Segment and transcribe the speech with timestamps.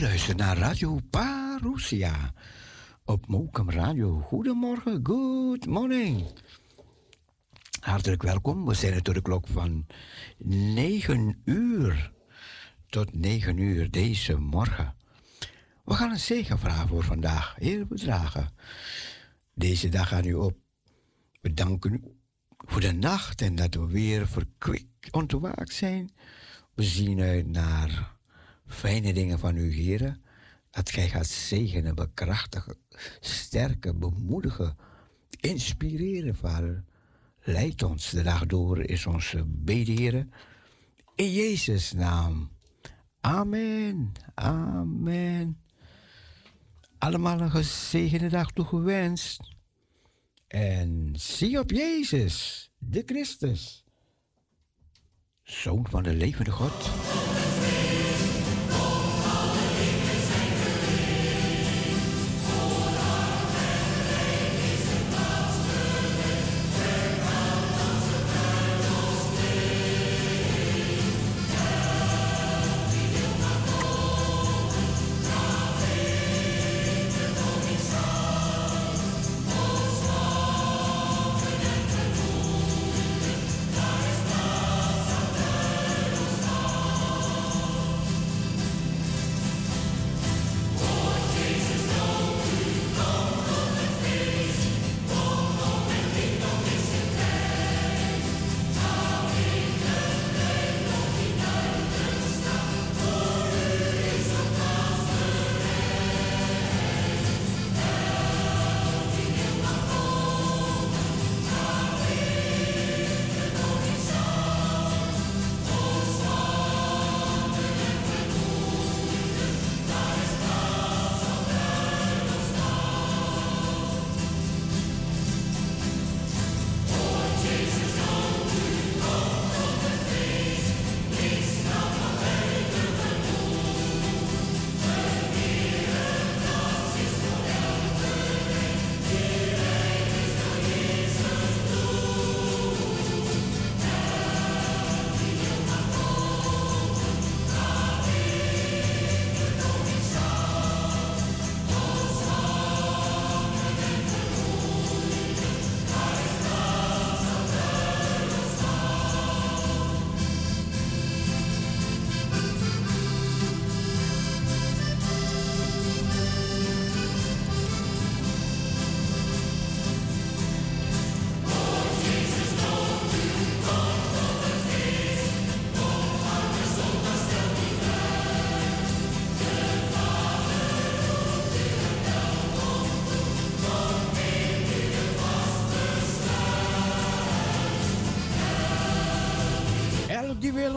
[0.00, 2.32] U luistert naar Radio Parousia
[3.04, 4.20] op Mokum Radio.
[4.20, 6.26] Goedemorgen, good morning.
[7.80, 8.66] Hartelijk welkom.
[8.66, 9.86] We zijn er tot de klok van
[10.38, 12.12] 9 uur
[12.88, 14.94] tot 9 uur deze morgen.
[15.84, 17.54] We gaan een zegen vragen voor vandaag.
[17.58, 18.54] Heel bedragen.
[19.54, 20.56] Deze dag gaan u op.
[21.40, 22.02] We danken u
[22.56, 26.10] voor de nacht en dat we weer verkwikt ontwaakt zijn.
[26.74, 28.18] We zien uit naar
[28.70, 30.22] fijne dingen van u, heren.
[30.70, 32.76] Dat gij gaat zegenen, bekrachtigen,
[33.20, 34.76] sterken, bemoedigen,
[35.40, 36.84] inspireren, vader.
[37.40, 40.28] Leid ons de dag door, is onze bede.
[41.14, 42.50] In Jezus' naam.
[43.20, 44.12] Amen.
[44.34, 45.60] Amen.
[46.98, 49.40] Allemaal een gezegende dag toegewenst.
[50.46, 53.84] En zie op Jezus, de Christus,
[55.42, 56.90] Zoon van de levende God.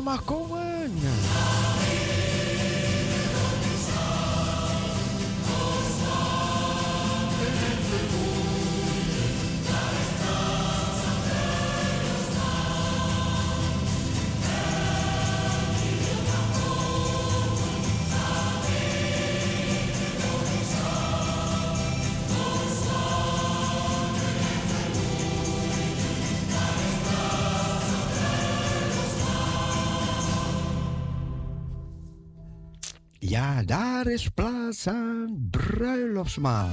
[0.03, 0.49] Mag komen.
[0.49, 0.52] Ja,
[34.07, 36.69] is plaats aan bruiloftsmaal.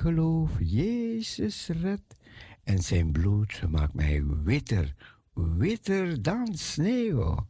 [0.00, 2.14] Geloof Jezus redt
[2.64, 4.94] en zijn bloed maakt mij witter,
[5.34, 7.46] witter dan sneeuw.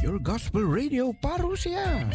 [0.00, 2.08] Your Gospel Radio Parousia.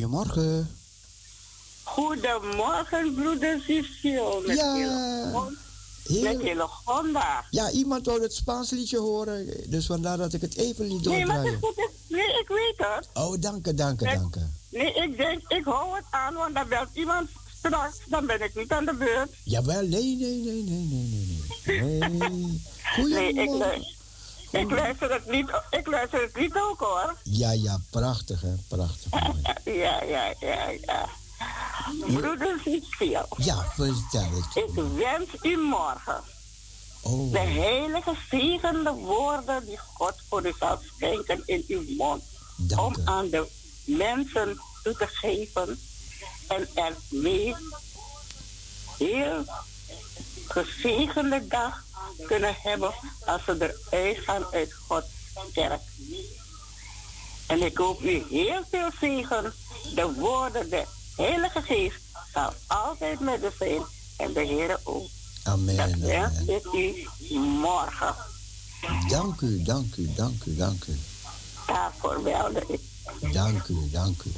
[0.00, 0.68] Goedemorgen.
[1.82, 4.42] Goedemorgen, broeder Cecil.
[4.46, 4.74] Met Ja.
[4.74, 5.52] hele-
[6.06, 7.44] Met Heel, hele Honda.
[7.50, 11.26] ja, iemand wou het Spaans liedje horen, dus vandaar dat ik het even liet Nee,
[11.26, 11.90] maar het is doordraaien.
[11.90, 12.08] goed.
[12.08, 13.08] Nee, ik weet het.
[13.14, 14.14] Oh, dank dank Nee.
[14.14, 14.36] dank
[14.70, 17.28] Nee, ik denk, ik hou het aan, want dan belt iemand
[17.58, 17.96] straks.
[18.06, 19.30] Dan ben ik niet aan de beurt.
[19.44, 21.80] Jawel, nee, nee, nee, nee, nee, nee, nee.
[21.80, 21.98] Nee.
[23.08, 23.84] Nee, ik, Goedemorgen.
[24.60, 27.16] Ik, luister het niet, ik luister het niet ook hoor.
[27.22, 29.12] Ja, ja, prachtig hè, prachtig.
[29.64, 31.08] Ja, ja, ja, ja.
[32.06, 34.56] Broeder Cecil, Ja, vertel het.
[34.64, 36.22] ik wens u morgen
[37.02, 42.22] Oh, de heilige zegende woorden die God voor u zal schenken in uw mond.
[42.56, 43.02] dank om u.
[43.04, 43.46] aan de
[43.84, 45.78] mensen toe te geven
[46.48, 47.54] en ermee
[48.98, 49.44] heel
[50.48, 51.84] gezegende dag
[52.26, 52.92] kunnen hebben
[53.26, 55.06] als ze eruit gaan uit Gods
[55.52, 55.80] kerk.
[57.46, 59.52] En ik hoop u heel veel zegen.
[59.94, 60.84] De woorden, de
[61.16, 62.00] Heilige Geest
[62.32, 63.82] zal altijd met u zijn.
[64.16, 65.08] En de Heer ook.
[65.42, 65.76] Amen.
[65.76, 66.62] Dat amen.
[66.72, 68.14] u morgen.
[69.08, 70.98] Dank u, dank u, dank u, dank u.
[71.66, 72.80] Daarvoor belde ik.
[73.32, 74.32] Dank u, dank u.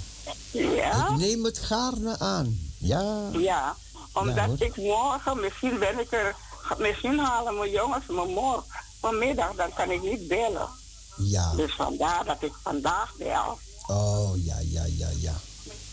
[0.50, 1.08] Ja?
[1.08, 2.58] Ik neem het gaarne aan.
[2.78, 3.28] Ja.
[3.32, 3.76] Ja,
[4.12, 6.36] omdat Ja, ik morgen, misschien ben ik er,
[6.78, 8.64] misschien halen mijn jongens me morgen
[9.00, 10.68] vanmiddag, dan kan ik niet bellen.
[11.16, 11.54] Ja.
[11.54, 13.58] Dus vandaar dat ik vandaag bel.
[13.86, 15.34] Oh, ja, ja, ja, ja.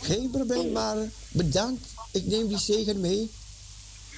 [0.02, 0.96] Geen probleem, maar
[1.32, 1.88] bedankt.
[2.12, 3.32] Ik neem die zegen mee.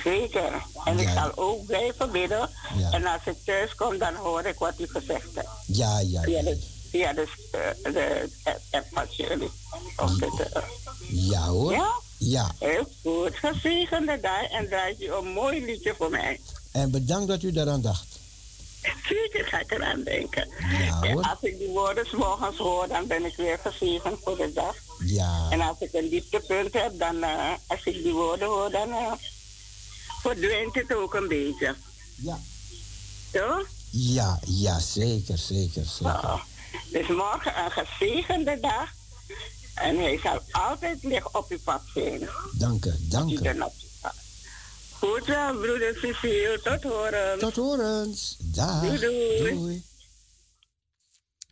[0.04, 0.63] Zeker.
[0.86, 1.13] En ik Ja.
[1.13, 2.50] zal ook blijven bidden.
[2.78, 2.91] Ja.
[2.91, 5.50] En als ik thuis kom, dan hoor ik wat u gezegd hebt.
[5.68, 6.44] Ja, ja, Via ja.
[6.44, 7.28] de, via de,
[7.84, 8.30] de
[8.72, 9.52] app- van jullie.
[11.10, 11.72] Ja hoor.
[11.72, 11.91] ja?
[12.17, 12.51] Ja.
[12.60, 13.36] Heel goed.
[13.36, 16.39] Gezegende dag en draait u een mooi liedje voor mij.
[16.71, 18.08] En bedankt dat u daaraan dacht.
[19.08, 20.49] Zeker ga ik eraan denken.
[20.60, 24.51] Ja En als ik die woorden morgens hoor, dan ben ik weer gezegend voor de
[24.54, 24.75] dag.
[25.06, 25.47] Ja.
[25.49, 29.12] En als ik een dieptepunt heb, dan, eh, als ik die woorden hoor, dan eh,
[30.21, 31.75] verdwijnt het ook een beetje.
[32.15, 32.39] Ja.
[33.32, 33.67] Toch?
[33.89, 36.06] Ja, ja, zeker, zeker, zeker.
[36.06, 36.41] Oh.
[36.91, 38.93] Dus morgen een gezegende dag.
[39.75, 42.29] En hij zal altijd licht op uw pad zijn.
[42.57, 43.38] Dank u, dank u.
[44.91, 46.59] Goed zo, broeder Cecile.
[46.63, 47.39] Tot horen.
[47.39, 48.38] Tot horens.
[48.39, 48.81] Dag.
[48.81, 49.53] Doei, doei.
[49.53, 49.83] Doei.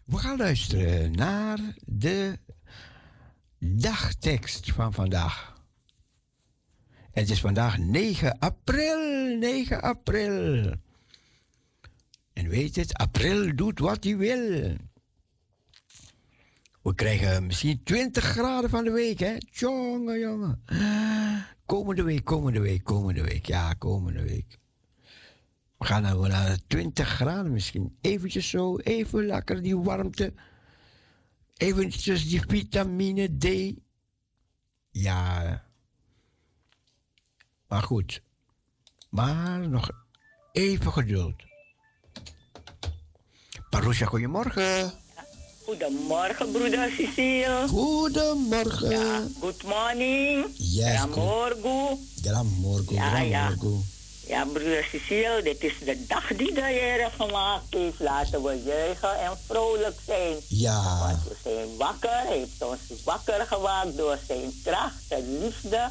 [0.05, 2.39] We gaan luisteren naar de
[3.59, 5.53] dagtekst van vandaag.
[7.12, 10.73] Het is vandaag 9 april, 9 april.
[12.33, 14.75] En weet het, april doet wat hij wil.
[16.84, 19.36] We krijgen misschien 20 graden van de week, hè?
[19.52, 20.63] Jongen, jongen.
[21.65, 23.46] Komende week, komende week, komende week.
[23.46, 24.58] Ja, komende week.
[25.78, 27.98] We gaan nou naar 20 graden misschien.
[28.02, 30.34] Eventjes zo, even lekker die warmte.
[31.54, 33.74] Eventjes die vitamine D.
[34.91, 35.63] Ja.
[37.67, 38.24] Maar goed.
[39.10, 39.89] Maar nog
[40.52, 41.43] even geduld.
[43.69, 45.03] Parousia, goedemorgen.
[45.65, 47.67] Goedemorgen, broeder Cecile.
[47.67, 48.89] Goedemorgen.
[48.89, 50.45] Ja, good morning.
[50.58, 50.99] Yes.
[50.99, 52.08] Goedemorgen.
[52.23, 53.54] Goedemorgen, Ja, ja.
[54.28, 57.99] Ja, broeder Cecile, dit is de dag die de Heer gemaakt heeft.
[57.99, 60.36] Laten we juichen en vrolijk zijn.
[60.47, 65.89] Ja, Want we zijn wakker, hij heeft ons wakker gemaakt door zijn kracht, zijn liefde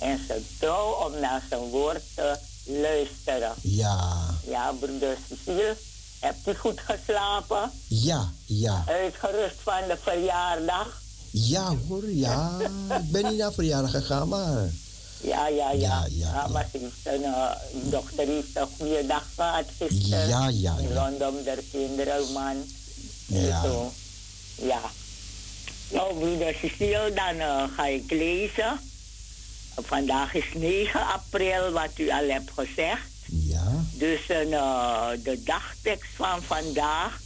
[0.00, 3.52] en zijn trouw om naar zijn woord te luisteren.
[3.62, 5.76] ja, Ja, broeder Cecile,
[6.22, 7.70] hebt u goed geslapen?
[7.88, 8.84] ja, ja.
[8.86, 11.00] Uitgerust van de verjaardag?
[11.30, 12.56] Ja hoor, ja.
[13.02, 14.70] Ik ben niet naar verjaardag gegaan, maar...
[15.20, 15.72] Ja, ja, ja.
[15.72, 16.46] Ja, ja, ja.
[16.46, 17.34] maar ze heeft een,
[17.74, 20.28] uw dochter heeft een goede dag gehad gisteren.
[20.28, 21.04] Ja, ja, ja.
[21.04, 22.56] Rondom de kinderen, man.
[23.26, 23.62] Ja.
[23.62, 23.92] zo.
[24.54, 24.80] Ja.
[25.90, 28.80] Nou, broeder Cecile, dan eh, ga ik lezen.
[29.74, 33.11] Vandaag is 9 april, wat u al hebt gezegd.
[33.34, 37.20] Ja, Dus eh, de dagtekst van vandaag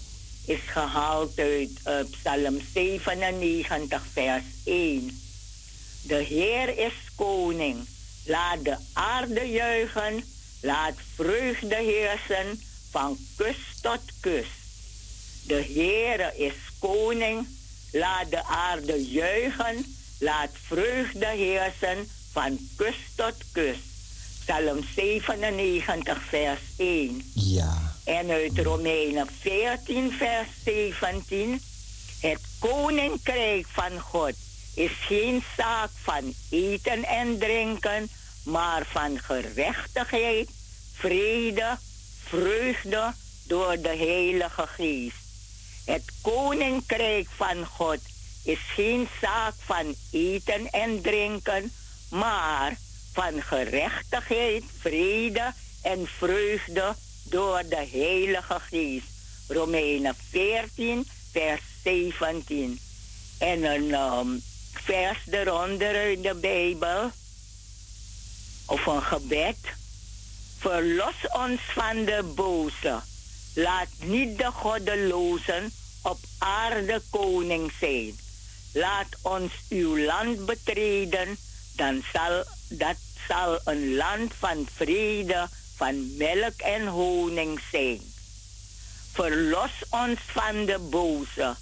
[0.44, 5.20] is gehaald uit eh, Psalm 97, vers 1.
[6.02, 7.86] De Heer is koning.
[8.24, 10.24] Laat de aarde juichen.
[10.60, 14.64] Laat vreugde heersen van kust tot kust.
[15.46, 17.46] De Heer is koning.
[17.92, 19.96] Laat de aarde juichen.
[20.18, 23.95] Laat vreugde heersen van kust tot kust.
[24.46, 27.30] Psalm 97, vers 1.
[27.34, 31.60] ja, En uit Romeinen 14, vers 17.
[32.20, 34.34] Het koninkrijk van God
[34.74, 38.08] is geen zaak van eten en drinken,
[38.42, 40.48] maar van gerechtigheid,
[40.94, 41.78] vrede,
[42.24, 43.12] vreugde
[43.46, 45.16] door de Heilige Geest.
[45.84, 48.00] Het koninkrijk van God
[48.44, 51.72] is geen zaak van eten en drinken,
[52.08, 52.76] maar
[53.16, 55.52] van gerechtigheid, vrede
[55.82, 59.06] en vreugde door de Heilige Geest.
[59.48, 62.80] Romeinen 14, vers 17.
[63.38, 64.28] En een ehm,
[64.72, 67.10] vers eronder uit de Bijbel,
[68.66, 69.56] of een gebed.
[70.58, 73.00] Verlos ons van de boze.
[73.54, 78.18] Laat niet de goddelozen op aarde koning zijn.
[78.72, 81.36] Laat ons uw land betreden,
[81.76, 82.96] dan zal dat
[83.28, 88.00] zal een land van vrede, van melk en honing zijn.
[89.12, 91.54] Verlos ons van de boze.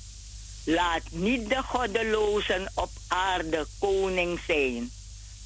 [0.64, 4.90] Laat niet de goddelozen op aarde koning zijn.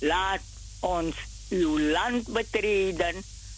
[0.00, 0.40] Laat
[0.81, 1.14] ons
[1.48, 3.14] uw land betreden,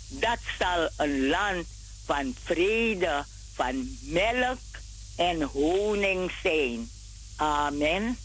[0.09, 1.66] dat zal een land
[2.05, 4.59] van vrede, van melk
[5.16, 6.90] en honing zijn.
[7.37, 8.18] Amen.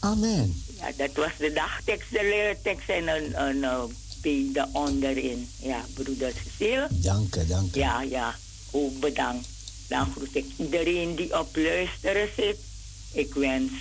[0.00, 0.62] Amen.
[0.78, 5.48] Ja, dat was de dagtekst, de leertekst en een, een, een bede onderin.
[5.60, 6.86] Ja, broeder Cecile.
[6.90, 7.80] Dank je, dank je.
[7.80, 8.34] Ja, ja,
[8.70, 9.48] ook bedankt.
[9.88, 12.58] Dan groet ik iedereen die op luisteren zit.
[13.12, 13.72] Ik wens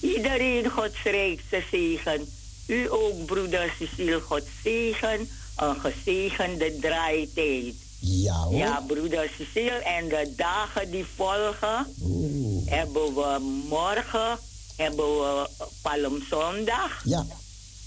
[0.00, 2.28] iedereen Gods rijkste zegen.
[2.66, 5.28] U ook, broeder Cecile, Gods zegen.
[5.56, 7.74] Een gezegende draaitijd.
[8.00, 8.54] Ja hoor.
[8.58, 9.70] Ja, broeder Cecile.
[9.70, 12.70] En de dagen die volgen, Oeh.
[12.70, 13.38] hebben we
[13.68, 14.38] morgen
[14.76, 15.48] hebben we
[15.82, 17.02] Palmzondag.
[17.04, 17.26] Ja,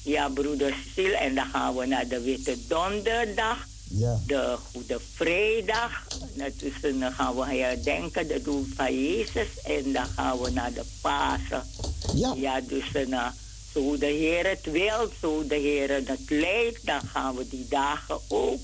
[0.03, 1.17] Ja, broeder Cecile.
[1.17, 3.67] En dan gaan we naar de Witte Donderdag.
[3.89, 4.19] ja.
[4.27, 5.91] De Goede Vrijdag.
[6.33, 9.47] Natuurlijk dan gaan we herdenken de doel van Jezus.
[9.63, 11.63] En dan gaan we naar de Pasen.
[12.15, 13.27] Ja, Ja, dus uh,
[13.73, 18.19] zo de Heer het wil, zo de Heer het leidt, dan gaan we die dagen
[18.27, 18.59] ook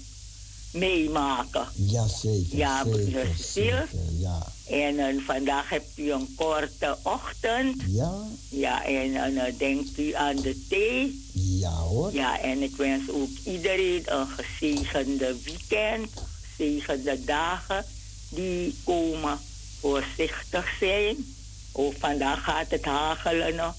[0.73, 1.67] meemaken.
[1.75, 2.57] ja zeker.
[2.57, 3.89] Ja, broeder zeker.
[4.17, 7.82] Ja, En eh, vandaag hebt u een korte ochtend.
[7.88, 11.23] ja, Ja, en eh, dan denkt u aan de thee.
[11.34, 12.13] ja hoor.
[12.13, 16.10] Ja, en ik wens ook iedereen een gezegende weekend,
[16.56, 17.86] gezegende dagen
[18.30, 19.39] die komen.
[19.80, 21.34] Voorzichtig zijn.
[21.71, 23.76] Oh, vandaag gaat het hagelen,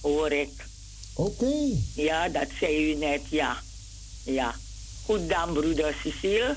[0.00, 0.66] hoor ik.
[1.14, 1.54] Oké.
[1.94, 3.56] Ja, dat zei u net, ja.
[4.24, 4.54] Ja.
[5.04, 6.56] Goed dan, broeder Cecile.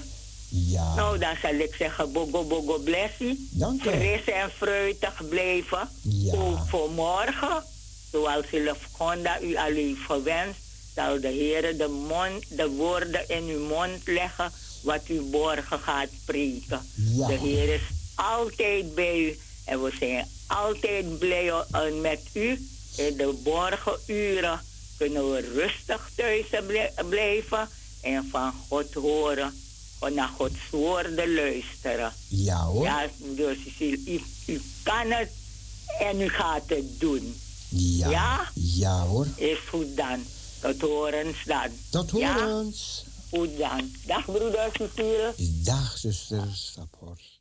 [0.49, 3.49] Ja, Nou, dan zal ik zeggen, bogo bogo blessie.
[3.51, 3.89] dank je.
[3.89, 5.89] Fris en fruitig blijven.
[6.01, 6.33] Ja.
[6.37, 7.63] Ook voor morgen.
[8.11, 10.59] Zoals Ilfgonda u al heeft gewenst,
[10.95, 14.51] zal de Heer de, mond, de woorden in uw mond leggen
[14.83, 16.81] wat u morgen gaat spreken.
[16.95, 17.27] Ja.
[17.27, 17.81] De Heer is
[18.15, 21.51] altijd bij u en we zijn altijd blij
[22.01, 22.67] met u.
[22.97, 24.59] In de morgenuren
[24.97, 27.69] kunnen we rustig thuis blij- blijven
[28.01, 29.53] en van God horen.
[29.99, 32.13] Van naar Gods woorden luisteren.
[32.27, 32.83] Ja hoor.
[32.83, 35.29] Ja, dus u, u, u kan het
[35.99, 37.35] en u gaat het doen.
[37.69, 38.09] Ja.
[38.09, 38.51] Ja?
[38.53, 39.27] Ja hoor.
[39.35, 40.25] Is goed dan.
[40.61, 41.67] Tot horens dan.
[41.89, 42.33] Tot Ja?
[42.33, 43.03] horens.
[43.29, 43.91] Goed dan.
[44.05, 45.33] Dag broeder Cecile.
[45.63, 47.36] Dag zuster Staphorst.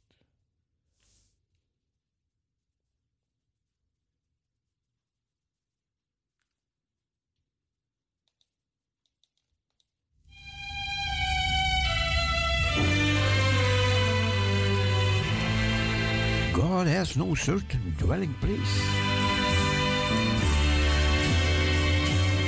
[16.77, 18.81] God has no certain dwelling place.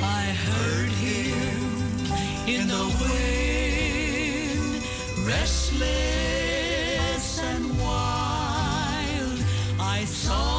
[0.02, 1.56] I heard him
[2.46, 4.82] in the wind,
[5.26, 5.88] restless
[7.40, 9.38] and wild.
[9.80, 10.57] I saw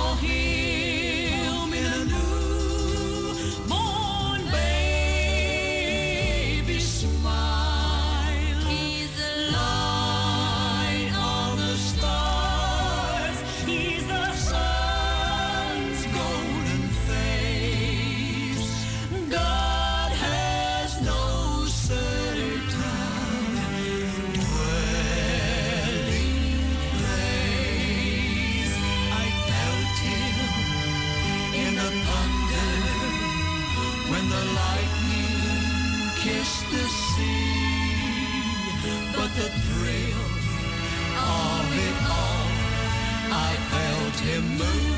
[44.42, 44.89] moon.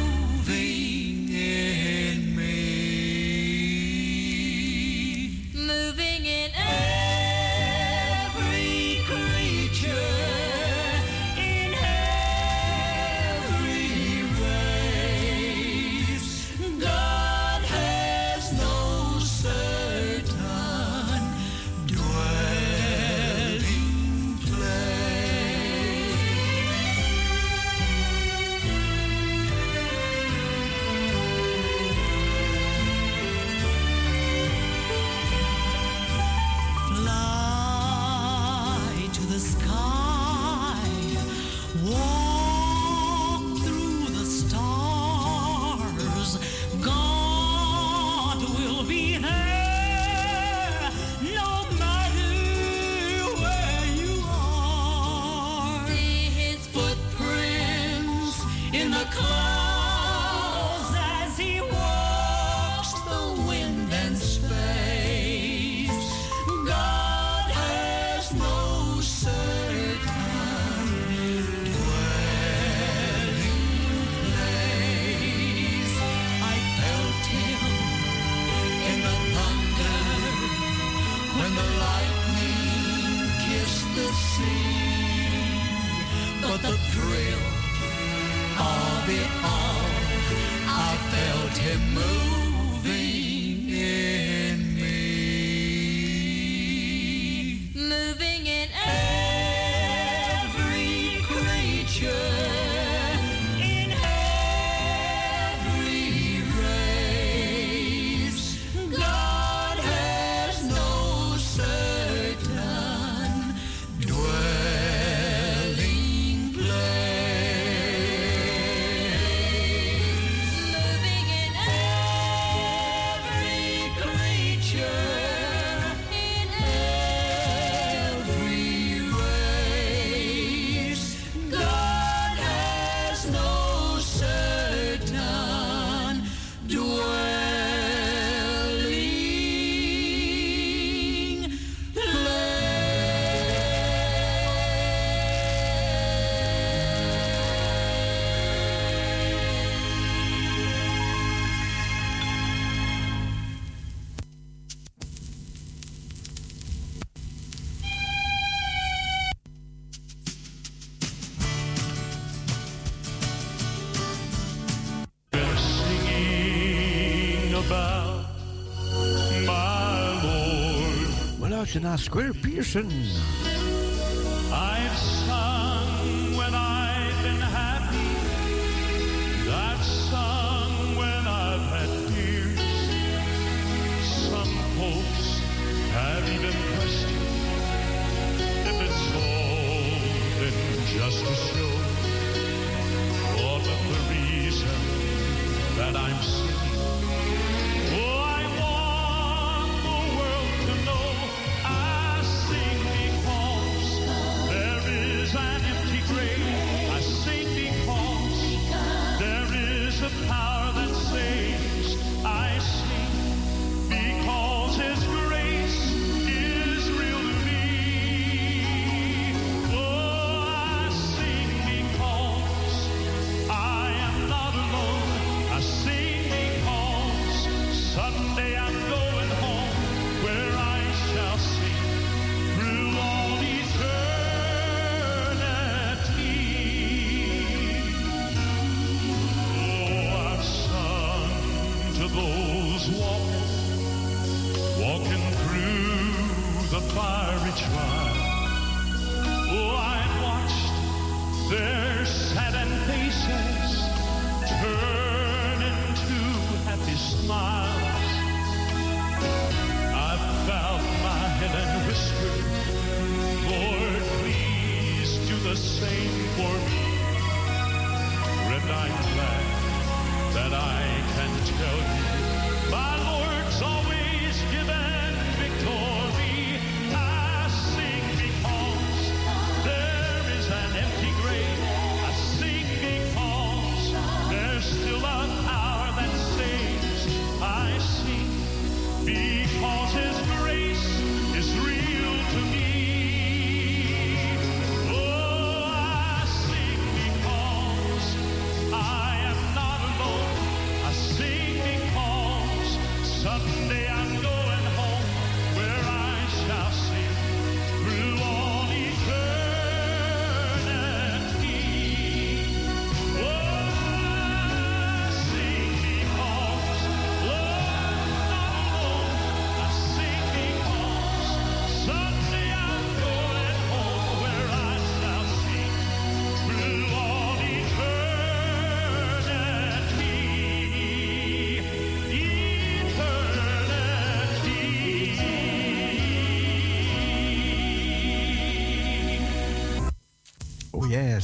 [171.71, 173.40] Option Oscar Pearson.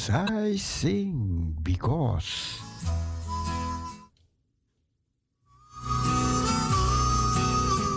[0.10, 2.60] I sing because.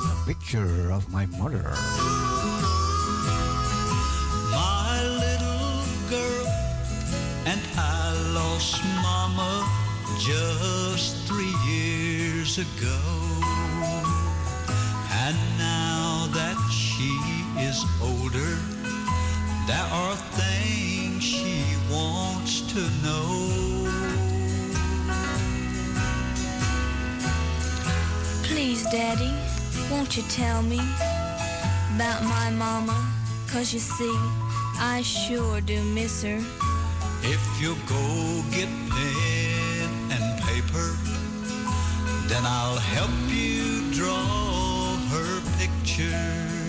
[0.06, 1.70] A picture of my mother.
[4.50, 6.46] My little girl
[7.46, 9.68] and I lost mama
[10.18, 13.19] just three years ago.
[30.10, 30.80] don't you tell me
[31.94, 32.98] about my mama?
[33.46, 34.12] Cause you see,
[34.76, 36.42] I sure do miss her.
[37.22, 40.96] If you go get pen and paper,
[42.26, 46.59] then I'll help you draw her picture.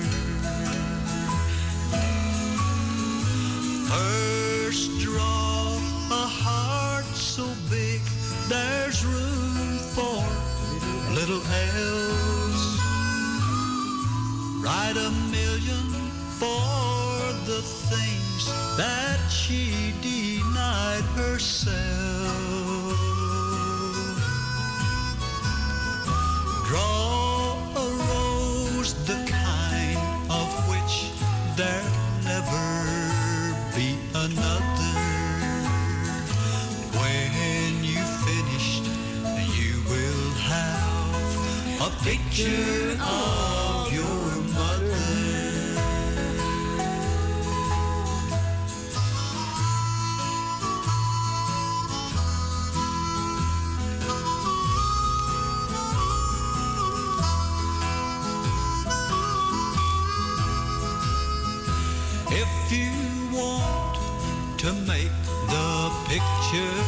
[66.51, 66.83] picture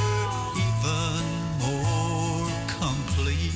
[0.58, 1.24] even
[1.60, 3.54] more complete.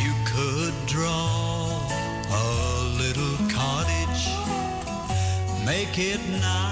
[0.00, 1.68] You could draw
[2.30, 4.28] a little cottage,
[5.66, 6.71] make it nice.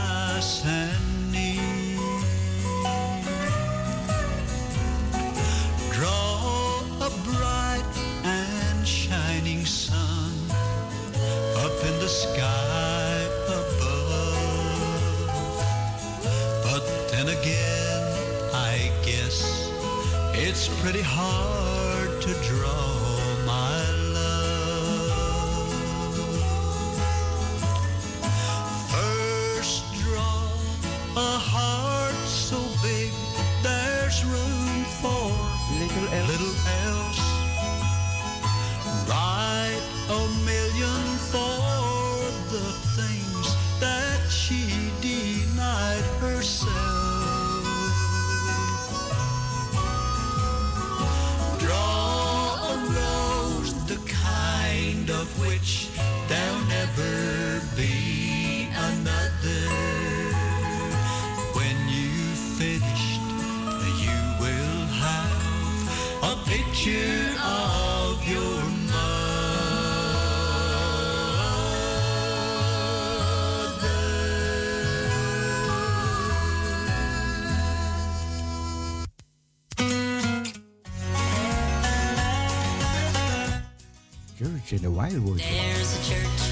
[84.73, 85.39] In the Wildwood.
[85.39, 86.50] There's a church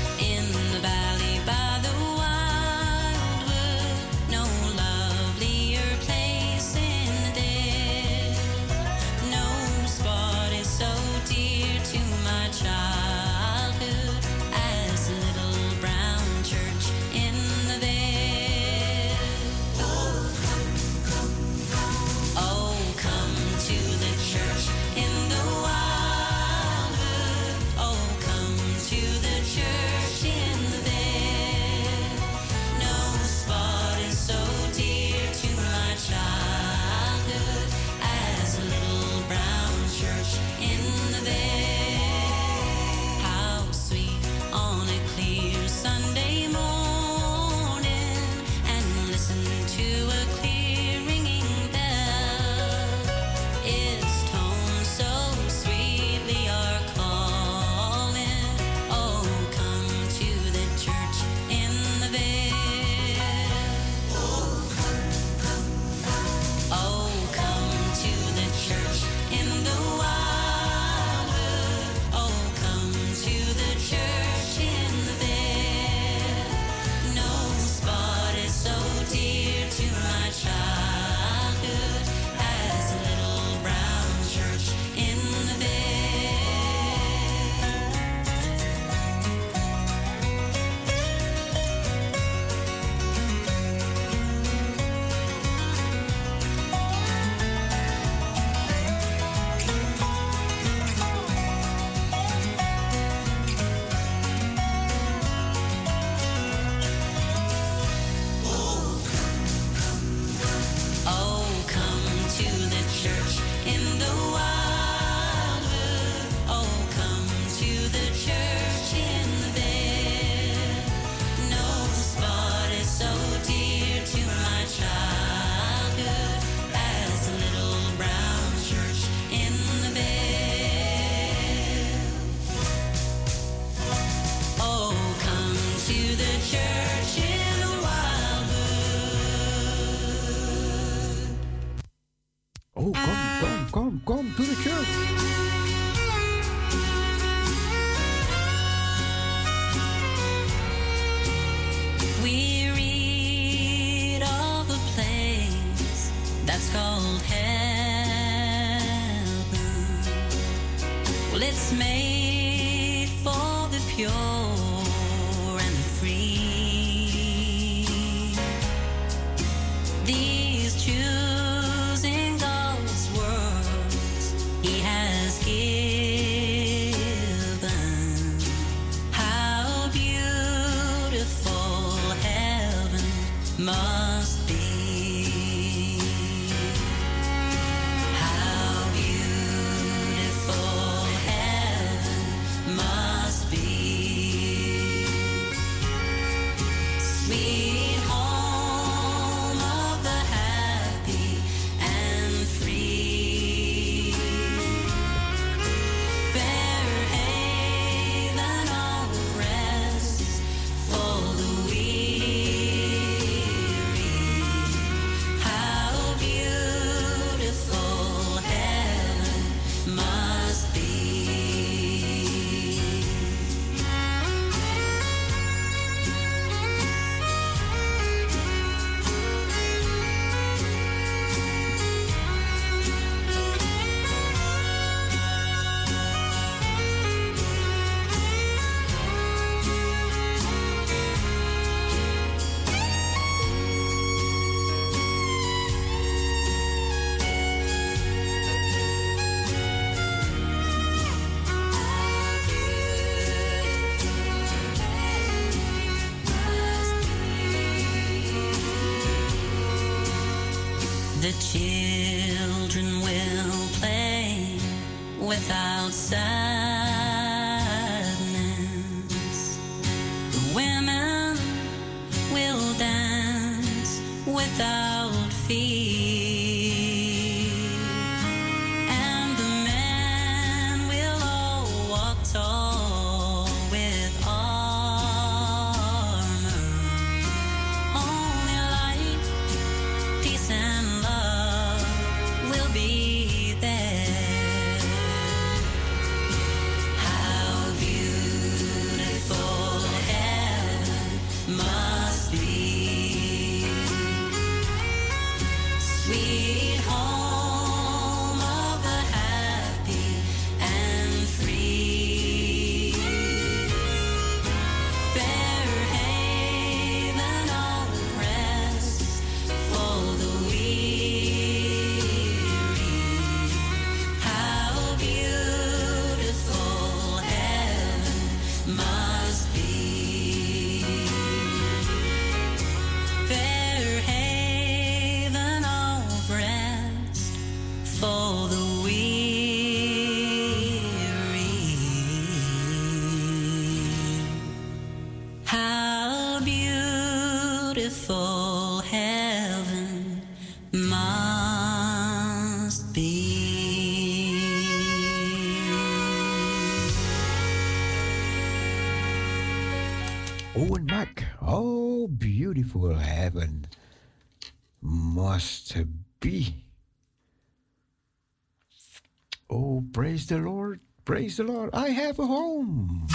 [371.38, 373.06] the Lord, I have a home.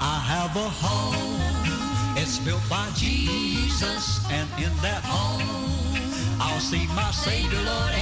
[0.00, 2.16] I have a home.
[2.16, 5.42] It's built by Jesus, and in that home,
[6.40, 7.92] I'll see my Savior, Lord,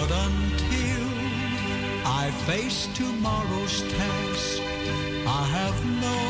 [0.00, 1.06] But until
[2.06, 4.62] I face tomorrow's task,
[5.26, 6.20] I have no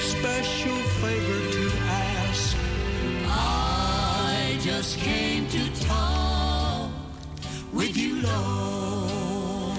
[0.00, 2.56] special favor to ask.
[3.28, 6.90] I just came to talk
[7.72, 9.78] with you, Lord.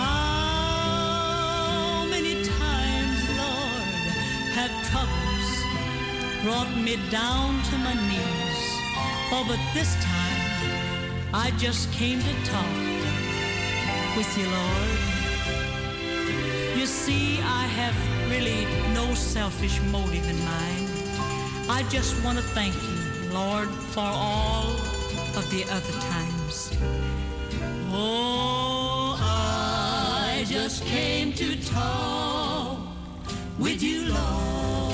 [0.00, 1.26] How
[2.08, 4.14] many times, Lord,
[4.56, 5.48] have troubles
[6.42, 8.37] brought me down to my knees?
[9.40, 12.76] Oh, but this time I just came to talk
[14.16, 14.98] with you, Lord.
[16.76, 17.94] You see, I have
[18.28, 20.88] really no selfish motive in mind.
[21.70, 24.72] I just want to thank you, Lord, for all
[25.36, 26.76] of the other times.
[27.92, 32.80] Oh, I just came to talk
[33.56, 34.87] with you, Lord.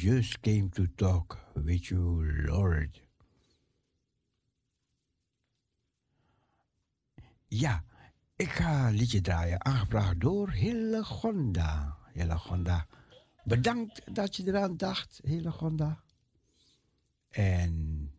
[0.00, 3.02] Just came to talk with you, Lord.
[7.48, 7.84] Ja,
[8.36, 11.96] ik ga een liedje draaien, aangevraagd door Hillegonda.
[12.12, 12.86] Hillegonda,
[13.44, 16.02] bedankt dat je eraan dacht, Hillegonda.
[17.28, 18.10] En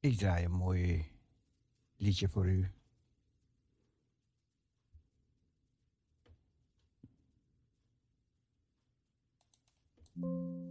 [0.00, 1.10] ik draai een mooi
[1.96, 2.75] liedje voor u.
[10.16, 10.65] Música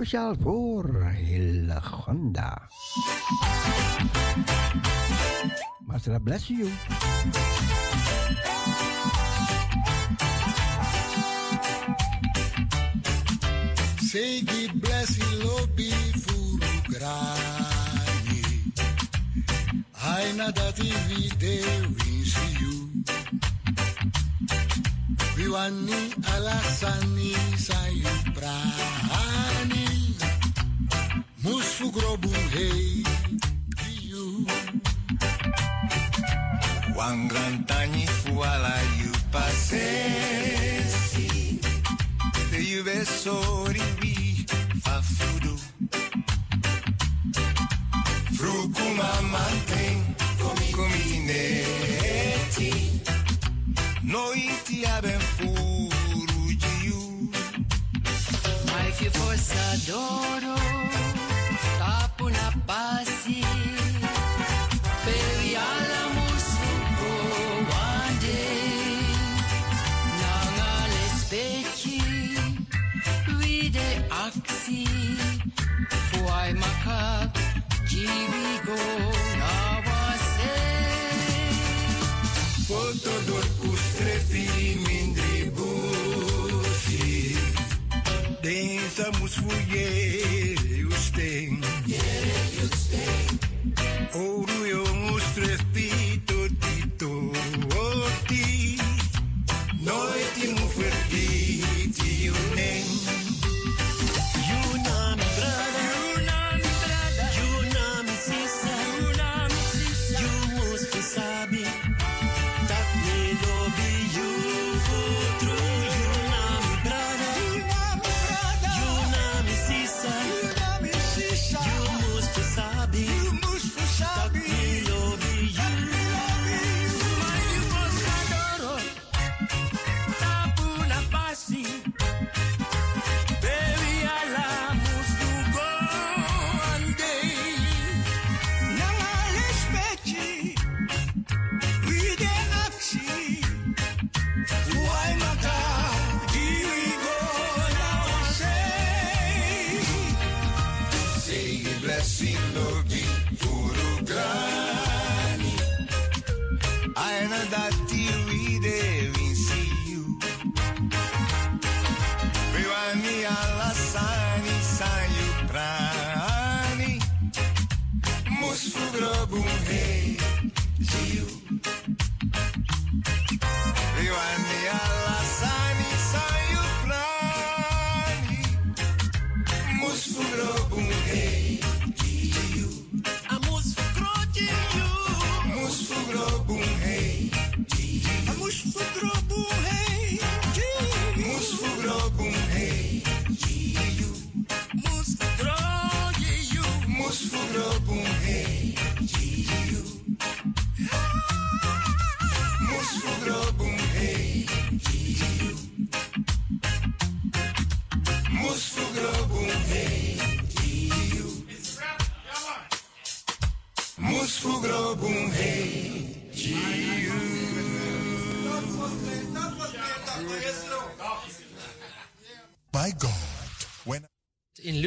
[0.00, 2.68] speciaal voor Hillegonda.
[5.86, 6.68] Master, bless you.
[14.10, 15.69] Segi blessi lobi furu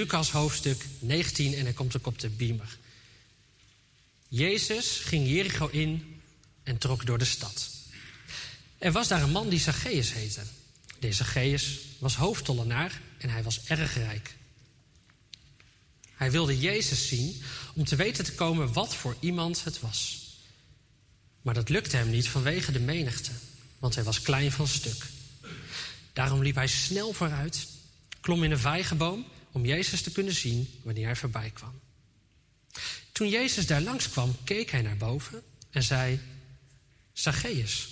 [0.03, 2.77] Lucas hoofdstuk 19 en hij komt ook op de beamer.
[4.27, 6.21] Jezus ging Jericho in
[6.63, 7.69] en trok door de stad.
[8.77, 10.41] Er was daar een man die Zacchaeus heette.
[10.99, 14.35] Deze Zacchaeus was hoofdtollenaar en hij was erg rijk.
[16.13, 17.41] Hij wilde Jezus zien
[17.73, 20.29] om te weten te komen wat voor iemand het was.
[21.41, 23.31] Maar dat lukte hem niet vanwege de menigte,
[23.79, 25.05] want hij was klein van stuk.
[26.13, 27.67] Daarom liep hij snel vooruit,
[28.21, 31.79] klom in een vijgenboom om Jezus te kunnen zien wanneer hij voorbij kwam.
[33.11, 36.19] Toen Jezus daar langskwam, keek hij naar boven en zei:
[37.13, 37.87] Zacchaeus,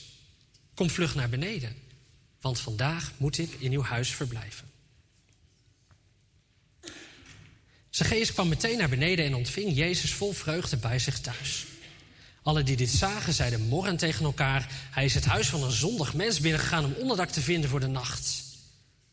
[0.73, 1.75] kom vlug naar beneden,
[2.41, 4.69] want vandaag moet ik in uw huis verblijven.
[7.89, 11.65] Zacchaeus kwam meteen naar beneden en ontving Jezus vol vreugde bij zich thuis.
[12.43, 16.13] Alle die dit zagen, zeiden morren tegen elkaar: Hij is het huis van een zondig
[16.13, 18.43] mens binnengegaan om onderdak te vinden voor de nacht.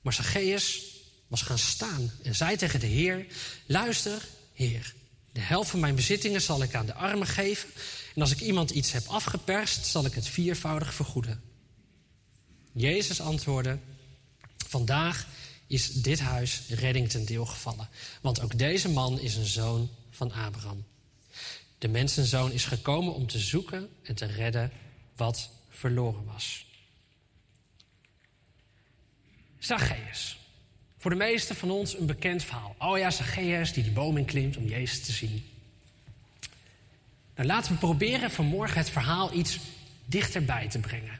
[0.00, 0.82] Maar Zacchaeus
[1.28, 3.26] was gaan staan en zei tegen de Heer:
[3.66, 4.94] Luister, Heer,
[5.32, 7.68] de helft van mijn bezittingen zal ik aan de armen geven.
[8.14, 11.42] En als ik iemand iets heb afgeperst, zal ik het viervoudig vergoeden.
[12.72, 13.78] Jezus antwoordde:
[14.68, 15.26] Vandaag
[15.66, 17.88] is dit huis redding ten deel gevallen.
[18.20, 20.84] Want ook deze man is een zoon van Abraham.
[21.78, 24.72] De mensenzoon is gekomen om te zoeken en te redden
[25.16, 26.66] wat verloren was.
[29.58, 30.38] Zacchaeus.
[30.98, 32.74] Voor de meesten van ons een bekend verhaal.
[32.78, 35.44] Oh ja, Zacchaeus die die boom inklimt om Jezus te zien.
[37.34, 39.58] Nou, laten we proberen vanmorgen het verhaal iets
[40.04, 41.18] dichterbij te brengen.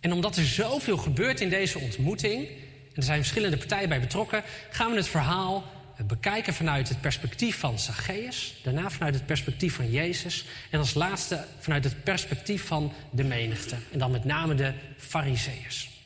[0.00, 4.42] En omdat er zoveel gebeurt in deze ontmoeting, en er zijn verschillende partijen bij betrokken,
[4.70, 5.64] gaan we het verhaal
[6.06, 11.44] bekijken vanuit het perspectief van Zacchaeus, daarna vanuit het perspectief van Jezus en als laatste
[11.58, 15.99] vanuit het perspectief van de menigte, en dan met name de Fariseeërs.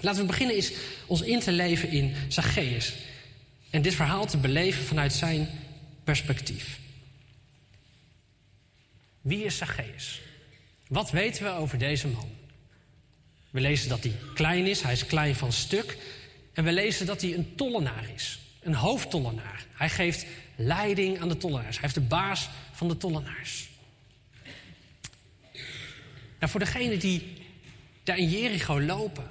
[0.00, 0.72] Laten we beginnen eens
[1.06, 2.92] ons in te leven in Zacchaeus
[3.70, 5.48] en dit verhaal te beleven vanuit zijn
[6.04, 6.78] perspectief.
[9.20, 10.20] Wie is Zacchaeus?
[10.88, 12.30] Wat weten we over deze man?
[13.50, 15.96] We lezen dat hij klein is, hij is klein van stuk.
[16.52, 19.66] En we lezen dat hij een tollenaar is, een hoofdtollenaar.
[19.72, 20.26] Hij geeft
[20.56, 21.74] leiding aan de tollenaars.
[21.76, 23.68] Hij heeft de baas van de tollenaars.
[26.38, 27.32] Nou, voor degenen die
[28.02, 29.30] daar in Jericho lopen,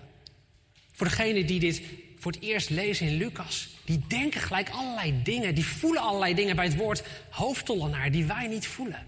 [0.97, 1.81] voor degenen die dit
[2.15, 6.55] voor het eerst lezen in Lucas, die denken gelijk allerlei dingen, die voelen allerlei dingen
[6.55, 9.05] bij het woord hoofdtollenaar die wij niet voelen.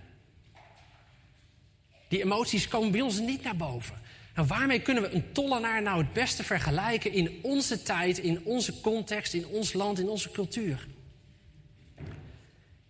[2.08, 4.02] Die emoties komen bij ons niet naar boven.
[4.36, 8.82] Nou, waarmee kunnen we een tollenaar nou het beste vergelijken in onze tijd, in onze
[8.82, 10.88] context, in ons land, in onze cultuur?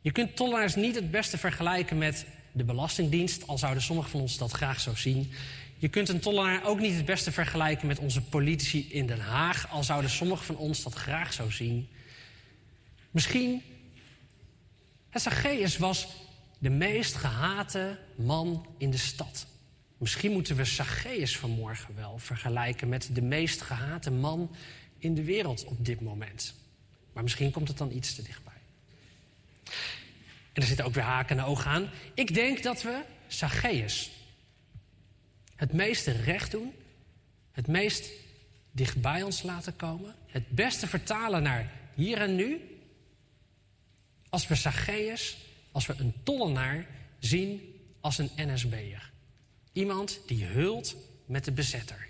[0.02, 4.38] Je kunt tollenaars niet het beste vergelijken met de Belastingdienst, al zouden sommigen van ons
[4.38, 5.32] dat graag zo zien.
[5.80, 9.72] Je kunt een tollenaar ook niet het beste vergelijken met onze politici in Den Haag,
[9.72, 11.90] al zouden sommigen van ons dat graag zo zien.
[13.12, 13.62] Misschien,
[15.14, 16.08] Zacchaeus was
[16.58, 19.46] de meest gehate man in de stad.
[19.98, 24.56] Misschien moeten we Zacchaeus vanmorgen wel vergelijken met de meest gehate man
[24.98, 26.54] in de wereld op dit moment.
[27.14, 28.54] Maar misschien komt het dan iets te dichtbij.
[30.54, 31.90] En er zitten ook weer haken en ogen aan.
[32.14, 34.12] Ik denk dat we Zacchaeus
[35.60, 36.74] het meeste recht doen,
[37.52, 38.10] het meest
[38.72, 42.62] dichtbij ons laten komen, het beste vertalen naar hier en nu,
[44.30, 45.38] als we Zacchaeus,
[45.72, 46.88] als we een tollenaar
[47.20, 49.12] zien als een NSB'er.
[49.74, 50.96] Iemand die hult
[51.26, 52.08] met de bezetter.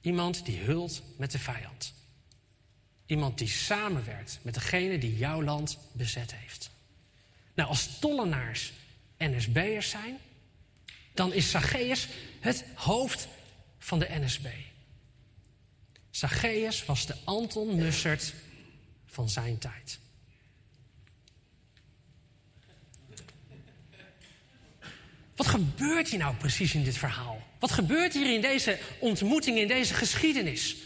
[0.00, 1.92] Iemand die hult met de vijand.
[3.06, 6.70] Iemand die samenwerkt met degene die jouw land bezet heeft.
[7.54, 8.72] Nou, als tollenaars
[9.18, 10.18] NSB'ers zijn,
[11.16, 12.08] dan is Zacchaeus
[12.40, 13.28] het hoofd
[13.78, 14.46] van de NSB.
[16.10, 18.34] Zacchaeus was de Anton Mussert
[19.06, 19.98] van zijn tijd.
[25.36, 27.46] Wat gebeurt hier nou precies in dit verhaal?
[27.58, 30.76] Wat gebeurt hier in deze ontmoeting, in deze geschiedenis?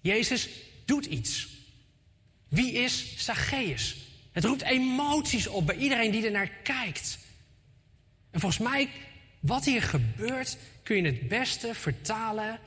[0.00, 0.48] Jezus
[0.84, 1.48] doet iets.
[2.48, 3.96] Wie is Zacchaeus?
[4.32, 7.18] Het roept emoties op bij iedereen die er naar kijkt.
[8.32, 8.88] En volgens mij,
[9.40, 12.60] wat hier gebeurt, kun je het beste vertalen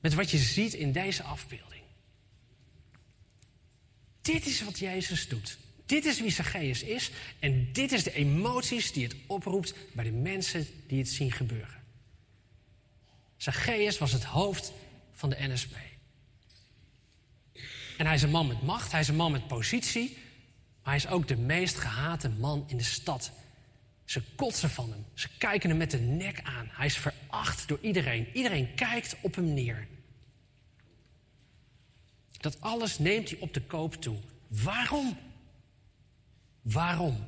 [0.00, 1.82] met wat je ziet in deze afbeelding.
[4.22, 5.58] Dit is wat Jezus doet.
[5.86, 10.12] Dit is wie Zacchaeus is en dit is de emoties die het oproept bij de
[10.12, 11.82] mensen die het zien gebeuren.
[13.36, 14.72] Zacchaeus was het hoofd
[15.12, 15.74] van de NSB.
[17.98, 20.16] En hij is een man met macht, hij is een man met positie,
[20.82, 23.32] maar hij is ook de meest gehate man in de stad.
[24.04, 26.68] Ze kotsen van hem, ze kijken hem met de nek aan.
[26.70, 28.28] Hij is veracht door iedereen.
[28.32, 29.86] Iedereen kijkt op hem neer.
[32.44, 34.18] Dat alles neemt hij op de koop toe.
[34.48, 35.18] Waarom?
[36.62, 37.24] Waarom?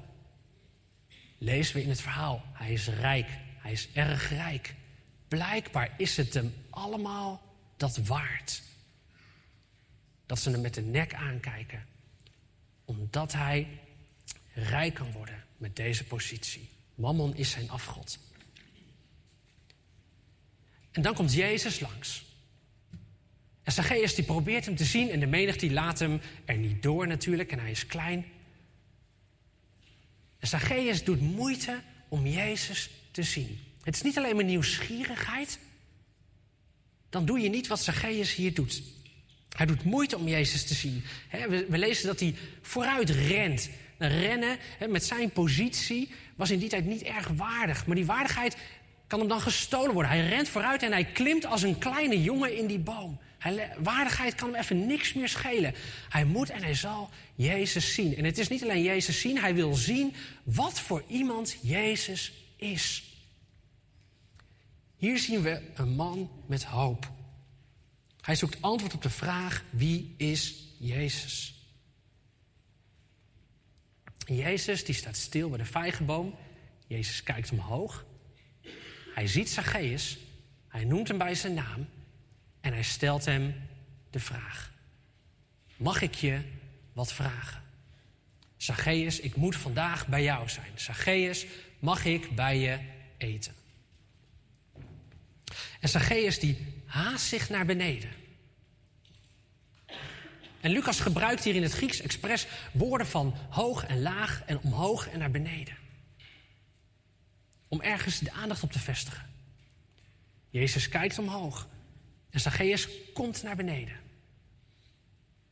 [1.38, 2.44] Lezen we in het verhaal.
[2.52, 3.28] Hij is rijk.
[3.58, 4.74] Hij is erg rijk.
[5.28, 7.42] Blijkbaar is het hem allemaal
[7.76, 8.62] dat waard.
[10.26, 11.86] Dat ze hem met de nek aankijken.
[12.84, 13.80] Omdat hij
[14.56, 16.68] rijk kan worden met deze positie.
[16.94, 18.18] Mammon is zijn afgod.
[20.90, 22.24] En dan komt Jezus langs.
[23.62, 27.06] En Zacchaeus die probeert hem te zien en de menigte laat hem er niet door
[27.06, 28.24] natuurlijk en hij is klein.
[30.38, 33.58] En Zacchaeus doet moeite om Jezus te zien.
[33.82, 35.58] Het is niet alleen maar nieuwsgierigheid.
[37.08, 38.82] Dan doe je niet wat Zacchaeus hier doet.
[39.48, 41.04] Hij doet moeite om Jezus te zien.
[41.68, 43.70] we lezen dat hij vooruit rent.
[43.98, 44.58] Rennen
[44.88, 47.86] met zijn positie was in die tijd niet erg waardig.
[47.86, 48.56] Maar die waardigheid
[49.06, 50.10] kan hem dan gestolen worden.
[50.10, 53.18] Hij rent vooruit en hij klimt als een kleine jongen in die boom.
[53.38, 55.74] Hij, waardigheid kan hem even niks meer schelen.
[56.08, 58.16] Hij moet en hij zal Jezus zien.
[58.16, 63.04] En het is niet alleen Jezus zien, hij wil zien wat voor iemand Jezus is.
[64.96, 67.10] Hier zien we een man met hoop.
[68.20, 71.55] Hij zoekt antwoord op de vraag: wie is Jezus?
[74.34, 76.34] Jezus die staat stil bij de vijgenboom.
[76.86, 78.04] Jezus kijkt omhoog.
[79.14, 80.18] Hij ziet Zacchaeus.
[80.68, 81.88] Hij noemt hem bij zijn naam.
[82.60, 83.54] En hij stelt hem
[84.10, 84.72] de vraag:
[85.76, 86.40] Mag ik je
[86.92, 87.62] wat vragen?
[88.56, 90.72] Zacchaeus, ik moet vandaag bij jou zijn.
[90.74, 91.46] Zacchaeus,
[91.78, 92.78] mag ik bij je
[93.16, 93.54] eten?
[95.80, 98.10] En Zacchaeus die haast zich naar beneden.
[100.66, 105.08] En Lucas gebruikt hier in het Grieks expres woorden van hoog en laag en omhoog
[105.08, 105.76] en naar beneden.
[107.68, 109.30] Om ergens de aandacht op te vestigen.
[110.50, 111.68] Jezus kijkt omhoog
[112.30, 113.96] en Zacchaeus komt naar beneden.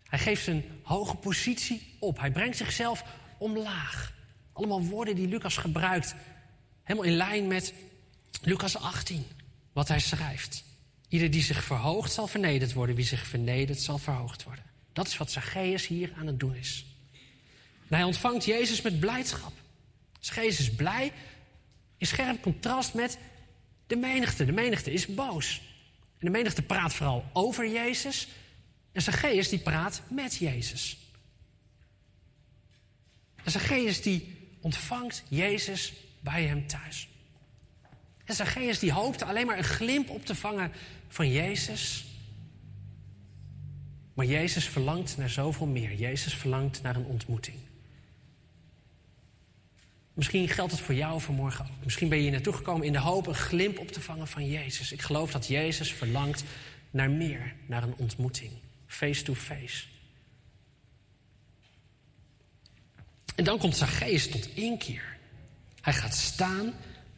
[0.04, 2.18] Hij geeft zijn hoge positie op.
[2.18, 3.04] Hij brengt zichzelf
[3.38, 4.12] omlaag.
[4.52, 6.14] Allemaal woorden die Lucas gebruikt.
[6.82, 7.74] Helemaal in lijn met
[8.42, 9.24] Lucas 18,
[9.72, 10.64] wat hij schrijft.
[11.08, 12.96] Ieder die zich verhoogt zal vernederd worden.
[12.96, 14.73] Wie zich vernedert zal verhoogd worden.
[14.94, 16.84] Dat is wat Zacchaeus hier aan het doen is.
[17.88, 19.52] Hij ontvangt Jezus met blijdschap.
[20.20, 21.12] Zacchaeus is blij
[21.96, 23.18] in scherp contrast met
[23.86, 24.44] de menigte.
[24.44, 25.60] De menigte is boos.
[26.18, 28.28] En de menigte praat vooral over Jezus.
[28.92, 30.98] En Zacchaeus die praat met Jezus.
[33.44, 37.08] En Zacchaeus die ontvangt Jezus bij hem thuis.
[38.24, 40.72] En Zacchaeus die hoopte alleen maar een glimp op te vangen
[41.08, 42.04] van Jezus.
[44.14, 45.94] Maar Jezus verlangt naar zoveel meer.
[45.94, 47.56] Jezus verlangt naar een ontmoeting.
[50.14, 51.84] Misschien geldt het voor jou vanmorgen ook.
[51.84, 54.48] Misschien ben je hier naartoe gekomen in de hoop een glimp op te vangen van
[54.48, 54.92] Jezus.
[54.92, 56.44] Ik geloof dat Jezus verlangt
[56.90, 58.52] naar meer, naar een ontmoeting.
[58.86, 59.84] Face to face.
[63.34, 65.16] En dan komt Zacchaeus tot inkeer.
[65.80, 66.72] Hij gaat staan.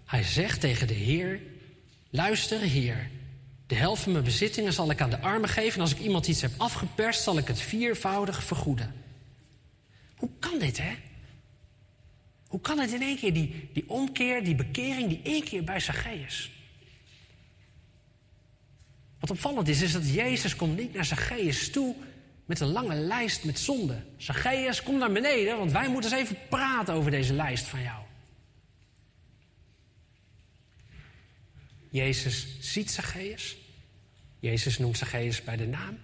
[0.05, 1.41] Hij zegt tegen de Heer:
[2.11, 3.11] Luister, Heer.
[3.67, 5.75] De helft van mijn bezittingen zal ik aan de armen geven.
[5.75, 8.95] En als ik iemand iets heb afgeperst, zal ik het viervoudig vergoeden.
[10.17, 10.95] Hoe kan dit, hè?
[12.47, 15.81] Hoe kan het in één keer, die, die omkeer, die bekering, die één keer bij
[15.81, 16.51] Zacchaeus?
[19.21, 21.95] Wat opvallend is, is dat Jezus komt niet naar Zacchaeus toe
[22.45, 24.05] met een lange lijst met zonden.
[24.17, 28.06] Zacchaeus, kom naar beneden, want wij moeten eens even praten over deze lijst van jou.
[31.97, 33.57] Jezus ziet Zacchaeus.
[34.39, 35.99] Jezus noemt Zacchaeus bij de naam.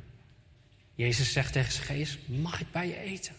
[0.95, 3.35] Jezus zegt tegen Zacchaeus, mag ik bij je eten?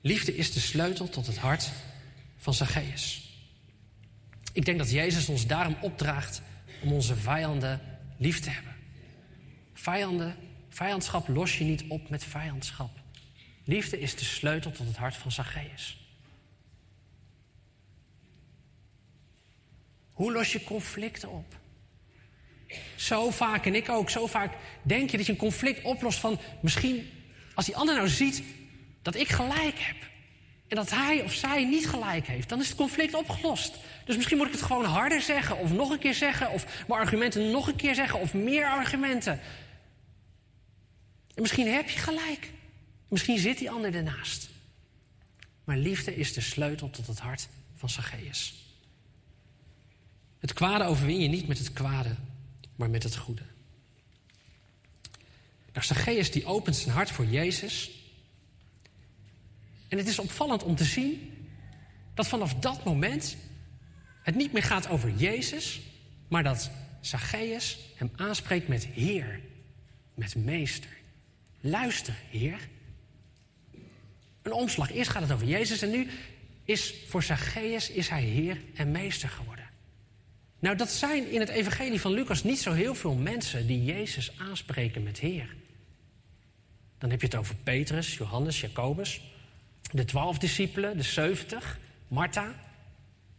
[0.00, 1.70] Liefde is de sleutel tot het hart
[2.36, 3.30] van Zacchaeus.
[4.52, 6.42] Ik denk dat Jezus ons daarom opdraagt
[6.82, 7.80] om onze vijanden
[8.16, 8.74] lief te hebben.
[9.74, 10.36] Vijanden,
[10.68, 12.90] vijandschap los je niet op met vijandschap.
[13.64, 16.05] Liefde is de sleutel tot het hart van Zacchaeus.
[20.16, 21.54] Hoe los je conflicten op?
[22.96, 24.52] Zo vaak, en ik ook, zo vaak
[24.82, 27.10] denk je dat je een conflict oplost van misschien
[27.54, 28.42] als die ander nou ziet
[29.02, 29.96] dat ik gelijk heb.
[30.68, 33.76] En dat hij of zij niet gelijk heeft, dan is het conflict opgelost.
[34.04, 37.00] Dus misschien moet ik het gewoon harder zeggen, of nog een keer zeggen, of mijn
[37.00, 39.40] argumenten nog een keer zeggen, of meer argumenten.
[41.34, 42.50] En misschien heb je gelijk.
[43.08, 44.48] Misschien zit die ander ernaast.
[45.64, 48.65] Maar liefde is de sleutel tot het hart van Zacchaeus.
[50.38, 52.14] Het kwade overwin je niet met het kwade,
[52.76, 53.42] maar met het goede.
[55.72, 57.90] Nou, Zacchaeus die opent zijn hart voor Jezus.
[59.88, 61.32] En het is opvallend om te zien
[62.14, 63.36] dat vanaf dat moment
[64.22, 65.80] het niet meer gaat over Jezus,
[66.28, 69.40] maar dat Zacchaeus hem aanspreekt met Heer,
[70.14, 70.90] met Meester.
[71.60, 72.68] Luister, Heer.
[74.42, 74.92] Een omslag.
[74.92, 76.08] Eerst gaat het over Jezus en nu
[76.64, 79.65] is voor Zacchaeus is hij Heer en Meester geworden.
[80.58, 84.32] Nou, dat zijn in het Evangelie van Lucas niet zo heel veel mensen die Jezus
[84.38, 85.54] aanspreken met Heer.
[86.98, 89.20] Dan heb je het over Petrus, Johannes, Jacobus,
[89.92, 91.78] de twaalf discipelen, de zeventig,
[92.08, 92.64] Martha.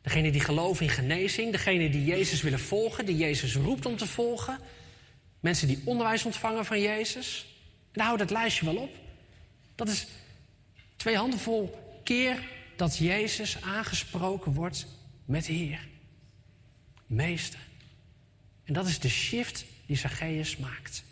[0.02, 4.08] Degene die geloven in genezing, degene die Jezus willen volgen, die Jezus roept om te
[4.08, 4.60] volgen.
[5.40, 7.46] Mensen die onderwijs ontvangen van Jezus.
[7.68, 8.96] En daar houdt het lijstje wel op.
[9.76, 10.08] Dat is
[10.96, 14.88] twee handenvol keer dat Jezus aangesproken wordt
[15.26, 15.88] met Heer.
[17.08, 17.60] Meester.
[18.64, 21.04] En dat is de shift die Zacchaeus maakt.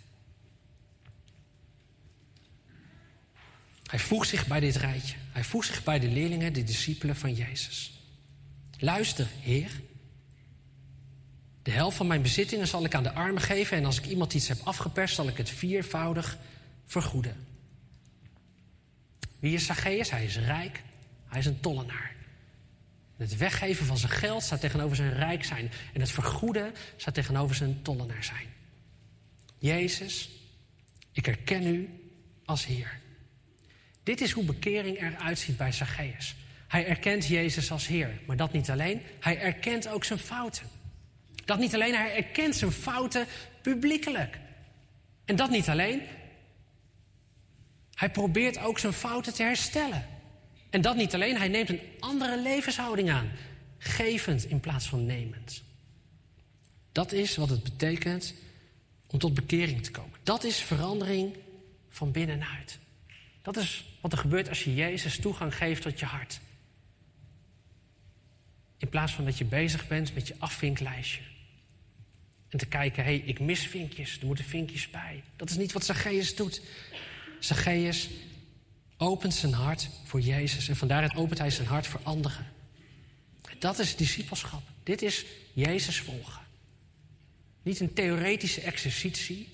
[3.83, 5.15] Hij voegt zich bij dit rijtje.
[5.31, 7.99] Hij voegt zich bij de leerlingen, de discipelen van Jezus.
[8.77, 9.81] Luister, Heer.
[11.63, 14.33] De helft van mijn bezittingen zal ik aan de armen geven en als ik iemand
[14.33, 16.37] iets heb afgeperst, zal ik het viervoudig
[16.85, 17.47] vergoeden.
[19.39, 20.11] Wie is Zacchaeus?
[20.11, 20.83] Hij is rijk.
[21.27, 22.14] Hij is een tollenaar.
[23.17, 25.71] Het weggeven van zijn geld staat tegenover zijn rijk zijn.
[25.93, 28.53] En het vergoeden staat tegenover zijn tollenaar zijn.
[29.57, 30.29] Jezus,
[31.11, 31.89] ik herken u
[32.45, 32.99] als Heer.
[34.03, 36.35] Dit is hoe bekering eruit ziet bij Zacchaeus.
[36.67, 39.01] Hij erkent Jezus als Heer, maar dat niet alleen.
[39.19, 40.67] Hij erkent ook zijn fouten.
[41.45, 43.25] Dat niet alleen, hij erkent zijn fouten
[43.61, 44.37] publiekelijk.
[45.25, 46.01] En dat niet alleen.
[47.93, 50.14] Hij probeert ook zijn fouten te herstellen.
[50.75, 53.31] En dat niet alleen, hij neemt een andere levenshouding aan.
[53.77, 55.63] Gevend in plaats van nemend.
[56.91, 58.33] Dat is wat het betekent
[59.07, 60.19] om tot bekering te komen.
[60.23, 61.35] Dat is verandering
[61.89, 62.79] van binnenuit.
[63.41, 66.39] Dat is wat er gebeurt als je Jezus toegang geeft tot je hart.
[68.77, 71.21] In plaats van dat je bezig bent met je afvinklijstje.
[72.49, 75.23] En te kijken, hé, hey, ik mis vinkjes, er moeten vinkjes bij.
[75.35, 76.61] Dat is niet wat Zacchaeus doet.
[77.39, 78.09] Zacchaeus
[78.97, 82.45] opent zijn hart voor Jezus en vandaar opent hij zijn hart voor anderen.
[83.59, 84.61] Dat is discipelschap.
[84.83, 86.41] Dit is Jezus volgen.
[87.61, 89.49] Niet een theoretische exercitie.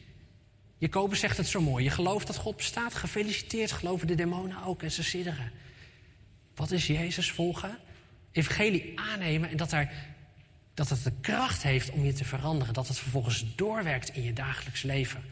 [0.77, 1.83] Jacobus zegt het zo mooi.
[1.83, 2.95] Je gelooft dat God bestaat.
[2.95, 3.71] Gefeliciteerd.
[3.71, 5.51] Geloven de demonen ook en ze sidderen.
[6.55, 7.77] Wat is Jezus volgen?
[8.31, 9.91] Evangelie aannemen en dat, er,
[10.73, 12.73] dat het de kracht heeft om je te veranderen.
[12.73, 15.23] Dat het vervolgens doorwerkt in je dagelijks leven.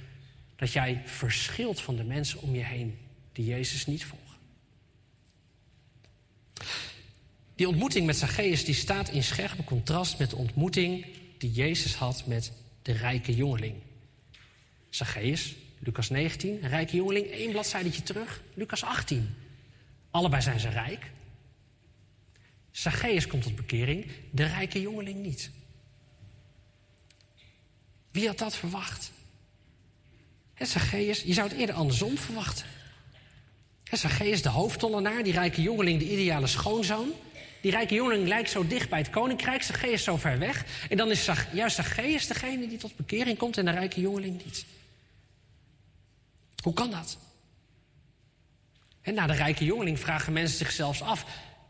[0.56, 2.98] Dat jij verschilt van de mensen om je heen
[3.40, 4.38] die Jezus niet volgen.
[7.56, 11.06] Die ontmoeting met Zacchaeus die staat in scherp contrast met de ontmoeting
[11.38, 12.52] die Jezus had met
[12.82, 13.76] de rijke jongeling.
[14.90, 19.36] Zacchaeus, Lucas 19, een rijke jongeling, één bladzijde terug, Lucas 18.
[20.12, 21.12] Allebei zijn ze rijk.
[22.72, 25.52] Zacchaeus komt tot bekering, de rijke jongeling niet.
[28.12, 29.12] Wie had dat verwacht?
[30.58, 32.78] Zacchaeus, je zou het eerder andersom verwachten.
[33.98, 37.12] Zacchaeus, de hoofdtollenaar, die rijke jongeling, de ideale schoonzoon.
[37.62, 40.66] Die rijke jongeling lijkt zo dicht bij het koninkrijk, Zacchaeus zo ver weg.
[40.90, 44.66] En dan is juist Zacchaeus degene die tot bekering komt en de rijke jongeling niet.
[46.64, 47.18] Hoe kan dat?
[49.02, 51.26] En na de rijke jongeling vragen mensen zich zelfs af: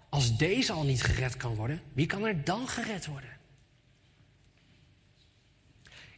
[0.09, 3.37] als deze al niet gered kan worden, wie kan er dan gered worden?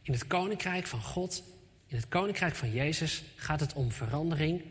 [0.02, 1.42] In het koninkrijk van God,
[1.86, 4.62] in het koninkrijk van Jezus, gaat het om verandering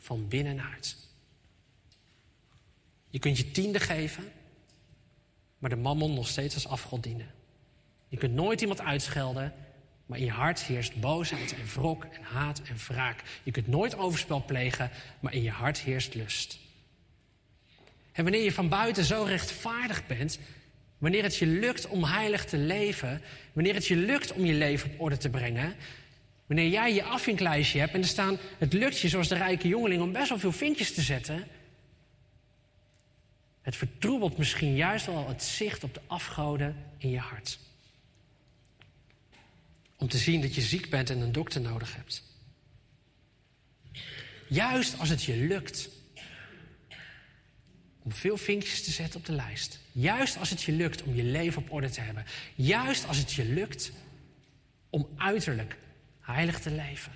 [0.00, 0.96] van binnenuit.
[3.10, 4.32] Je kunt je tiende geven,
[5.58, 7.30] maar de mammon nog steeds als afgod dienen.
[8.08, 9.52] Je kunt nooit iemand uitschelden,
[10.06, 13.22] maar in je hart heerst boosheid en wrok en haat en wraak.
[13.42, 14.90] Je kunt nooit overspel plegen,
[15.20, 16.58] maar in je hart heerst lust.
[18.12, 20.38] En wanneer je van buiten zo rechtvaardig bent,
[20.98, 23.22] wanneer het je lukt om heilig te leven,
[23.52, 25.74] wanneer het je lukt om je leven op orde te brengen,
[26.50, 30.02] wanneer jij je afvinklijstje hebt en er staan, het lukt je zoals de rijke jongeling
[30.02, 31.46] om best wel veel vinkjes te zetten,
[33.62, 37.58] het vertroebelt misschien juist wel het zicht op de afgoden in je hart.
[39.96, 42.22] Om te zien dat je ziek bent en een dokter nodig hebt.
[44.48, 45.88] Juist als het je lukt
[48.02, 49.80] om veel vinkjes te zetten op de lijst.
[49.92, 52.24] Juist als het je lukt om je leven op orde te hebben.
[52.54, 53.92] Juist als het je lukt
[54.88, 55.76] om uiterlijk
[56.32, 57.12] heilig te leven.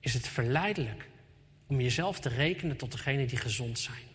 [0.00, 1.08] Is het verleidelijk
[1.66, 4.10] om jezelf te rekenen tot degene die gezond zijn.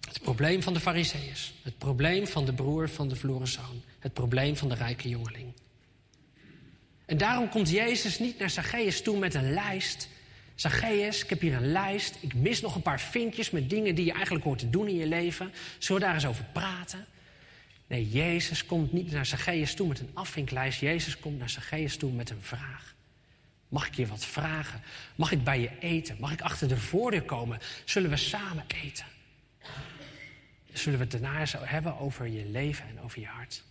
[0.00, 1.52] Het probleem van de Fariseeërs.
[1.62, 3.82] Het probleem van de broer van de verloren zoon.
[3.98, 5.52] Het probleem van de rijke jongeling.
[7.06, 10.08] En daarom komt Jezus niet naar Zacchaeus toe met een lijst.
[10.54, 12.16] Zacchaeus, ik heb hier een lijst.
[12.20, 14.96] Ik mis nog een paar vinkjes met dingen die je eigenlijk hoort te doen in
[14.96, 15.52] je leven.
[15.78, 17.06] Zullen we daar eens over praten?
[17.90, 20.80] Nee, Jezus komt niet naar Zacchaeus toe met een afvinklijst.
[20.80, 22.94] Jezus komt naar Zacchaeus toe met een vraag.
[23.68, 24.82] Mag ik je wat vragen?
[25.14, 26.16] Mag ik bij je eten?
[26.20, 27.58] Mag ik achter de voordeur komen?
[27.84, 29.04] Zullen we samen eten?
[30.72, 33.62] Zullen we het daarna zo hebben over je leven en over je hart?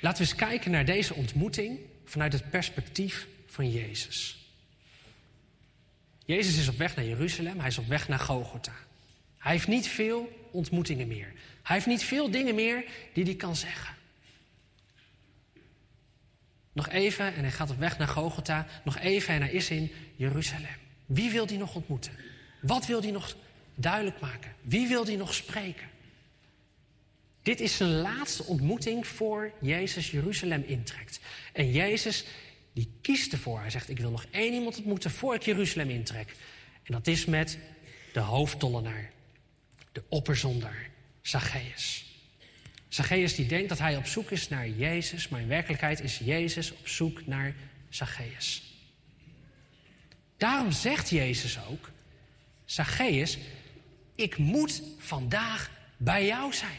[0.00, 4.45] Laten we eens kijken naar deze ontmoeting vanuit het perspectief van Jezus.
[6.26, 8.72] Jezus is op weg naar Jeruzalem, hij is op weg naar Gogota.
[9.38, 11.32] Hij heeft niet veel ontmoetingen meer.
[11.62, 13.94] Hij heeft niet veel dingen meer die hij kan zeggen.
[16.72, 18.66] Nog even en hij gaat op weg naar Gogota.
[18.84, 20.76] Nog even en hij is in Jeruzalem.
[21.06, 22.12] Wie wil hij nog ontmoeten?
[22.60, 23.36] Wat wil hij nog
[23.74, 24.54] duidelijk maken?
[24.60, 25.88] Wie wil hij nog spreken?
[27.42, 31.20] Dit is zijn laatste ontmoeting voor Jezus Jeruzalem intrekt.
[31.52, 32.24] En Jezus
[32.76, 33.60] die kiest ervoor.
[33.60, 36.34] Hij zegt, ik wil nog één iemand ontmoeten voor ik Jeruzalem intrek.
[36.82, 37.58] En dat is met
[38.12, 39.10] de hoofdtollenaar,
[39.92, 40.90] de opperzondaar,
[41.22, 42.04] Zacchaeus.
[42.88, 46.72] Zacchaeus die denkt dat hij op zoek is naar Jezus, maar in werkelijkheid is Jezus
[46.72, 47.54] op zoek naar
[47.88, 48.62] Zacchaeus.
[50.36, 51.90] Daarom zegt Jezus ook:
[52.64, 53.38] Zacchaeus,
[54.14, 56.78] ik moet vandaag bij jou zijn.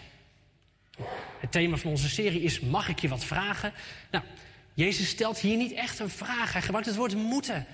[1.40, 3.74] Het thema van onze serie is: Mag ik je wat vragen?
[4.12, 4.24] Nou,
[4.78, 6.54] Jezus stelt hier niet echt een vraag.
[6.54, 7.66] Hij gebruikt het woord moeten.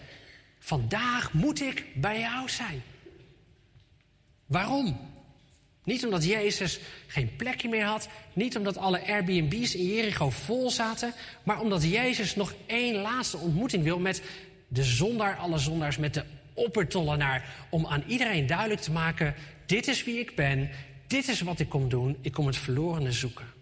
[0.60, 2.84] Vandaag moet ik bij jou zijn.
[4.46, 5.00] Waarom?
[5.84, 11.14] Niet omdat Jezus geen plekje meer had, niet omdat alle Airbnb's in Jericho vol zaten,
[11.44, 14.22] maar omdat Jezus nog één laatste ontmoeting wil met
[14.68, 16.24] de zondaar alle zondaars, met de
[16.54, 19.36] oppertollenaar, om aan iedereen duidelijk te maken:
[19.66, 20.70] dit is wie ik ben,
[21.08, 23.53] dit is wat ik kom doen, ik kom het verlorene zoeken.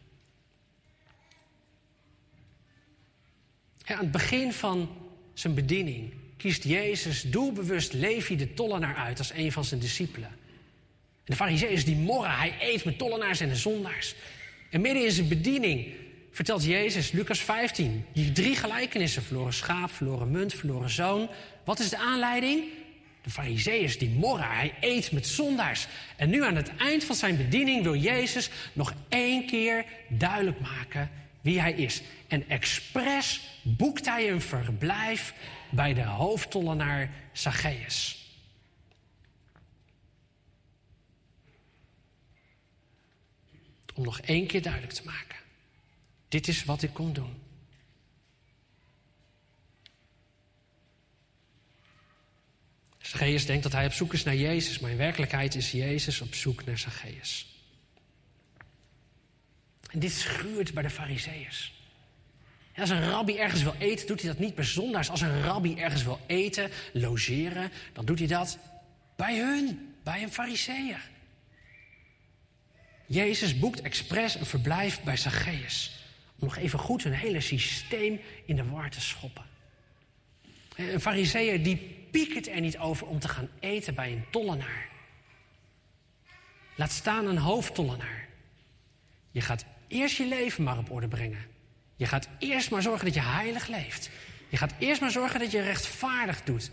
[3.93, 4.89] Aan het begin van
[5.33, 10.29] zijn bediening kiest Jezus doelbewust Levi de tollenaar uit als een van zijn discipelen.
[10.29, 10.37] En
[11.23, 14.15] de fariseeërs die morren, hij eet met tollenaars en de zondaars.
[14.69, 15.93] En midden in zijn bediening
[16.31, 21.29] vertelt Jezus, Lucas 15, die drie gelijkenissen, verloren schaap, verloren munt, verloren zoon.
[21.63, 22.63] Wat is de aanleiding?
[23.23, 25.87] De fariseeërs die morren, hij eet met zondaars.
[26.15, 31.09] En nu aan het eind van zijn bediening wil Jezus nog één keer duidelijk maken
[31.41, 32.01] wie hij is.
[32.27, 35.33] En expres boekt hij een verblijf
[35.69, 38.19] bij de hoofdtollenaar Zacchaeus.
[43.93, 45.37] Om nog één keer duidelijk te maken.
[46.27, 47.41] Dit is wat ik kom doen.
[52.99, 56.33] Zacchaeus denkt dat hij op zoek is naar Jezus, maar in werkelijkheid is Jezus op
[56.33, 57.50] zoek naar Zacchaeus.
[59.91, 61.73] En dit schuurt bij de Fariseeërs.
[62.75, 65.09] Als een rabbi ergens wil eten, doet hij dat niet bij zondaars.
[65.09, 68.57] Als een rabbi ergens wil eten, logeren, dan doet hij dat
[69.15, 71.09] bij hun, bij een fariseer.
[73.05, 76.05] Jezus boekt expres een verblijf bij Zacchaeus.
[76.39, 79.45] Om nog even goed hun hele systeem in de war te schoppen.
[80.75, 81.77] Een fariseer die
[82.11, 84.89] piekert er niet over om te gaan eten bij een tollenaar.
[86.75, 88.27] Laat staan een hoofdtollenaar.
[89.31, 91.45] Je gaat eerst je leven maar op orde brengen.
[91.95, 94.09] Je gaat eerst maar zorgen dat je heilig leeft.
[94.49, 96.71] Je gaat eerst maar zorgen dat je rechtvaardig doet.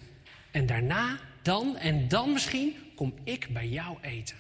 [0.51, 4.37] En daarna, dan en dan misschien, kom ik bij jou eten.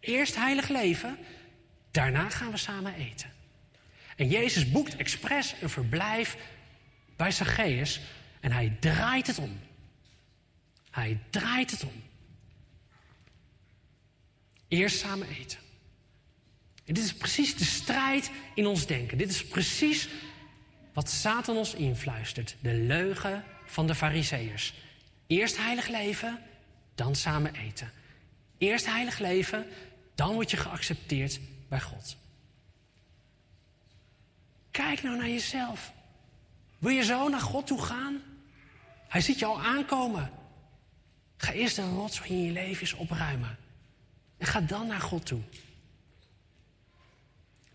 [0.00, 1.18] Eerst heilig leven,
[1.90, 3.30] daarna gaan we samen eten.
[4.16, 6.36] En Jezus boekt expres een verblijf
[7.16, 8.00] bij Zacchaeus
[8.40, 9.60] en hij draait het om.
[10.90, 12.02] Hij draait het om.
[14.68, 15.58] Eerst samen eten.
[16.90, 19.18] En dit is precies de strijd in ons denken.
[19.18, 20.08] Dit is precies
[20.92, 22.56] wat Satan ons influistert.
[22.60, 24.74] De leugen van de Fariseërs.
[25.26, 26.42] Eerst heilig leven,
[26.94, 27.92] dan samen eten.
[28.58, 29.66] Eerst heilig leven,
[30.14, 32.16] dan word je geaccepteerd bij God.
[34.70, 35.92] Kijk nou naar jezelf.
[36.78, 38.22] Wil je zo naar God toe gaan?
[39.08, 40.30] Hij ziet je al aankomen.
[41.36, 43.58] Ga eerst de rotzooi in je leven opruimen.
[44.38, 45.40] En ga dan naar God toe.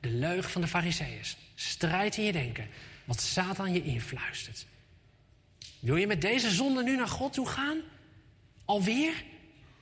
[0.06, 1.38] De leugen van de Fariseeërs.
[1.56, 2.68] Strijd in je denken.
[3.06, 4.66] Wat Satan je influistert.
[5.80, 7.78] Wil je met deze zonde nu naar God toe gaan?
[8.66, 9.24] Alweer?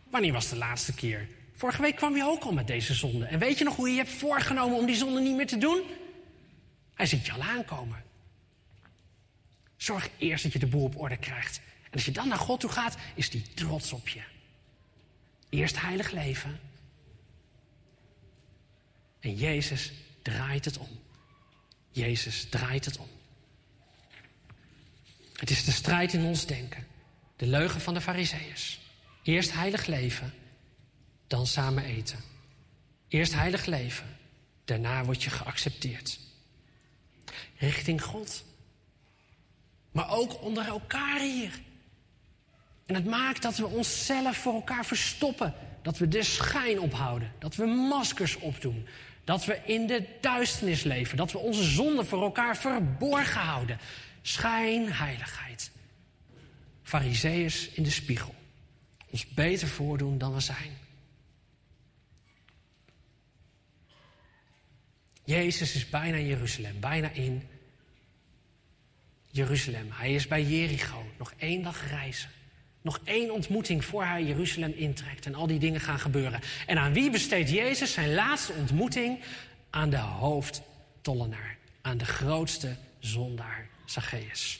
[0.10, 1.28] Wanneer was de laatste keer?
[1.54, 3.26] Vorige week kwam je ook al met deze zonde.
[3.26, 5.58] En weet je nog hoe je je hebt voorgenomen om die zonde niet meer te
[5.58, 5.82] doen?
[6.94, 8.04] Hij ziet je al aankomen.
[9.78, 11.62] Zorg eerst dat je de boel op orde krijgt.
[11.84, 14.22] En als je dan naar God toe gaat, is hij trots op je.
[15.50, 16.60] Eerst heilig leven.
[19.20, 19.92] En Jezus
[20.24, 21.00] draait het om.
[21.92, 23.10] Jezus draait het om.
[25.34, 26.88] Het is de strijd in ons denken.
[27.36, 28.80] De leugen van de Fariseeërs.
[29.24, 30.34] Eerst heilig leven,
[31.28, 32.20] dan samen eten.
[33.08, 34.18] Eerst heilig leven,
[34.66, 36.20] daarna word je geaccepteerd.
[37.58, 38.44] Richting God.
[39.92, 41.60] Maar ook onder elkaar hier.
[42.86, 45.54] En het maakt dat we onszelf voor elkaar verstoppen.
[45.82, 47.32] Dat we de schijn ophouden.
[47.40, 48.88] Dat we maskers opdoen.
[49.24, 51.18] Dat we in de duisternis leven.
[51.18, 53.80] Dat we onze zonden voor elkaar verborgen houden.
[54.22, 55.72] Schijnheiligheid.
[56.84, 58.36] Fariseeërs in de spiegel.
[59.10, 60.78] Ons beter voordoen dan we zijn.
[65.26, 67.48] Jezus is bijna in Jeruzalem, bijna in
[69.32, 69.88] Jeruzalem.
[69.92, 72.30] Hij is bij Jericho, nog één dag reizen.
[72.84, 76.40] Nog één ontmoeting voor hij Jeruzalem intrekt en al die dingen gaan gebeuren.
[76.66, 79.20] En aan wie besteedt Jezus zijn laatste ontmoeting?
[79.70, 84.60] Aan de hoofdtollenaar, aan de grootste zondaar, Zacchaeus.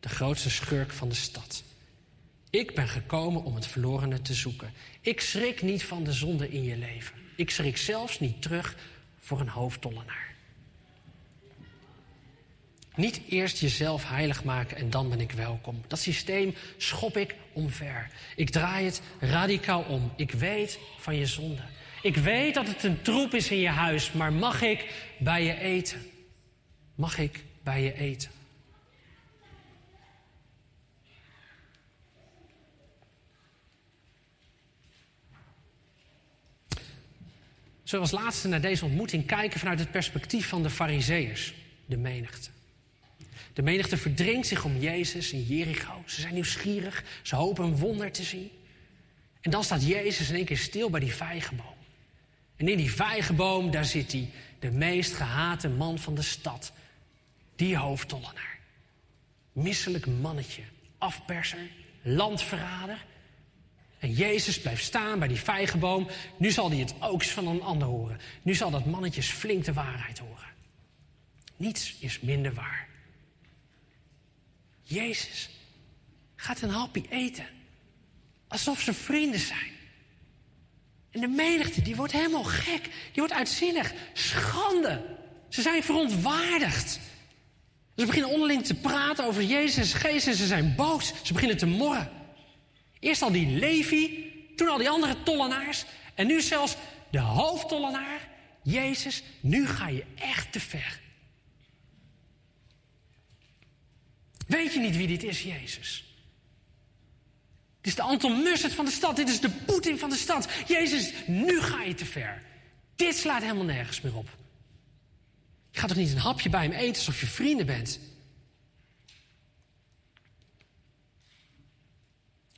[0.00, 1.62] De grootste schurk van de stad.
[2.50, 4.72] Ik ben gekomen om het verlorene te zoeken.
[5.00, 7.14] Ik schrik niet van de zonde in je leven.
[7.36, 8.76] Ik schrik zelfs niet terug
[9.18, 10.33] voor een hoofdtollenaar.
[12.96, 15.82] Niet eerst jezelf heilig maken en dan ben ik welkom.
[15.86, 18.10] Dat systeem schop ik omver.
[18.36, 20.12] Ik draai het radicaal om.
[20.16, 21.62] Ik weet van je zonde.
[22.02, 25.58] Ik weet dat het een troep is in je huis, maar mag ik bij je
[25.58, 26.10] eten?
[26.94, 28.30] Mag ik bij je eten?
[37.84, 41.54] Zullen we als laatste naar deze ontmoeting kijken vanuit het perspectief van de Farizeeërs,
[41.86, 42.53] de menigte.
[43.54, 46.02] De menigte verdringt zich om Jezus in Jericho.
[46.06, 48.50] Ze zijn nieuwsgierig, ze hopen een wonder te zien.
[49.40, 51.76] En dan staat Jezus in één keer stil bij die vijgenboom.
[52.56, 56.72] En in die vijgenboom, daar zit hij, de meest gehate man van de stad.
[57.56, 58.58] Die hoofdtollenaar.
[59.52, 60.62] Misselijk mannetje,
[60.98, 61.70] afperser,
[62.02, 63.04] landverrader.
[63.98, 66.08] En Jezus blijft staan bij die vijgenboom.
[66.36, 68.20] Nu zal hij het ook van een ander horen.
[68.42, 70.52] Nu zal dat mannetje flink de waarheid horen.
[71.56, 72.83] Niets is minder waar.
[74.84, 75.48] Jezus
[76.36, 77.46] gaat een hapje eten.
[78.48, 79.72] Alsof ze vrienden zijn.
[81.10, 82.82] En de menigte, die wordt helemaal gek.
[82.82, 83.92] Die wordt uitzinnig.
[84.12, 85.16] Schande.
[85.48, 87.00] Ze zijn verontwaardigd.
[87.96, 91.12] Ze beginnen onderling te praten over Jezus en ze zijn boos.
[91.22, 92.10] Ze beginnen te morren.
[92.98, 95.84] Eerst al die Levi, toen al die andere tollenaars.
[96.14, 96.76] En nu zelfs
[97.10, 98.28] de hoofdtollenaar,
[98.62, 99.22] Jezus.
[99.40, 101.00] Nu ga je echt te ver.
[104.46, 106.04] Weet je niet wie dit is, Jezus?
[107.80, 109.16] Dit is de Anton Mussert van de stad.
[109.16, 110.48] Dit is de Poetin van de stad.
[110.66, 112.42] Jezus, nu ga je te ver.
[112.96, 114.28] Dit slaat helemaal nergens meer op.
[115.70, 117.98] Je gaat toch niet een hapje bij hem eten alsof je vrienden bent?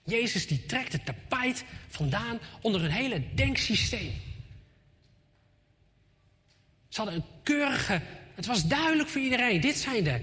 [0.04, 4.12] Jezus die trekt het tapijt vandaan onder een hele denksysteem.
[6.88, 8.02] Ze hadden een keurige.
[8.34, 9.60] Het was duidelijk voor iedereen.
[9.60, 10.20] Dit zijn de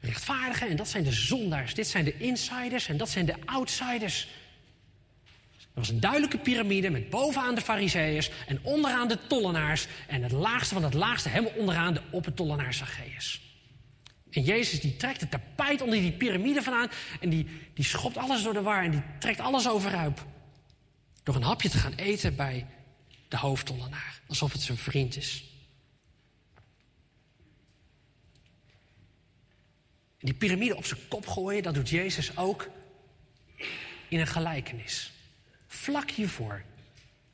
[0.00, 1.74] rechtvaardigen en dat zijn de zondaars.
[1.74, 4.28] Dit zijn de insiders en dat zijn de outsiders.
[5.58, 9.86] Er was een duidelijke piramide met bovenaan de fariseeërs en onderaan de tollenaars.
[10.06, 13.40] En het laagste van het laagste, helemaal onderaan de oppertollenaar Zacchaeus.
[14.30, 16.90] En Jezus die trekt het tapijt onder die piramide vandaan
[17.20, 20.20] en die, die schopt alles door de war en die trekt alles overuit.
[21.22, 22.66] Door een hapje te gaan eten bij
[23.28, 25.49] de hoofdtollenaar, alsof het zijn vriend is.
[30.20, 32.68] En die piramide op zijn kop gooien, dat doet Jezus ook
[34.08, 35.12] in een gelijkenis.
[35.66, 36.62] Vlak hiervoor,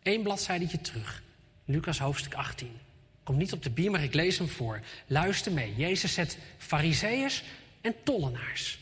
[0.03, 1.23] één bladzijde terug,
[1.65, 2.79] Lucas hoofdstuk 18.
[3.23, 4.81] Komt niet op de bier, maar ik lees hem voor.
[5.07, 5.75] Luister mee.
[5.77, 7.43] Jezus zet fariseeërs
[7.81, 8.79] en tollenaars.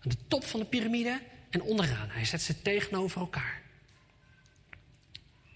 [0.00, 1.20] Aan de top van de piramide
[1.50, 2.08] en onderaan.
[2.10, 3.62] Hij zet ze tegenover elkaar.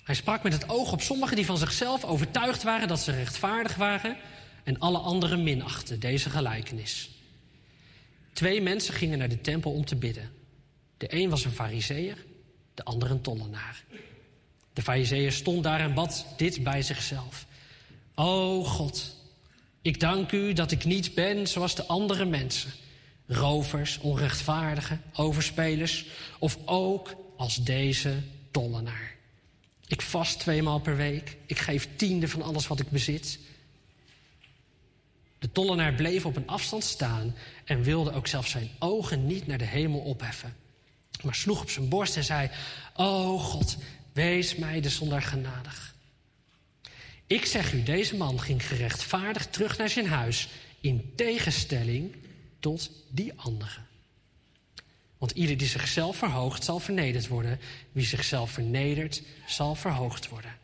[0.04, 3.74] Hij sprak met het oog op sommigen die van zichzelf overtuigd waren dat ze rechtvaardig
[3.74, 4.16] waren
[4.68, 7.10] en alle anderen minachten deze gelijkenis.
[8.32, 10.30] Twee mensen gingen naar de tempel om te bidden.
[10.96, 12.24] De een was een fariseer,
[12.74, 13.84] de ander een tollenaar.
[14.72, 17.46] De fariseer stond daar en bad dit bij zichzelf.
[18.14, 19.16] O God,
[19.82, 22.70] ik dank u dat ik niet ben zoals de andere mensen.
[23.26, 26.06] Rovers, onrechtvaardigen, overspelers
[26.38, 28.14] of ook als deze
[28.50, 29.14] tollenaar.
[29.86, 31.36] Ik vast tweemaal per week.
[31.46, 33.38] Ik geef tiende van alles wat ik bezit.
[35.38, 37.34] De tollenaar bleef op een afstand staan
[37.64, 40.56] en wilde ook zelfs zijn ogen niet naar de hemel opheffen.
[41.22, 42.50] Maar sloeg op zijn borst en zei:
[42.94, 43.76] O God,
[44.12, 45.94] wees mij de zondaar genadig.
[47.26, 50.48] Ik zeg u, deze man ging gerechtvaardigd terug naar zijn huis
[50.80, 52.16] in tegenstelling
[52.60, 53.80] tot die andere.
[55.18, 57.60] Want ieder die zichzelf verhoogt, zal vernederd worden.
[57.92, 60.56] Wie zichzelf vernedert, zal verhoogd worden.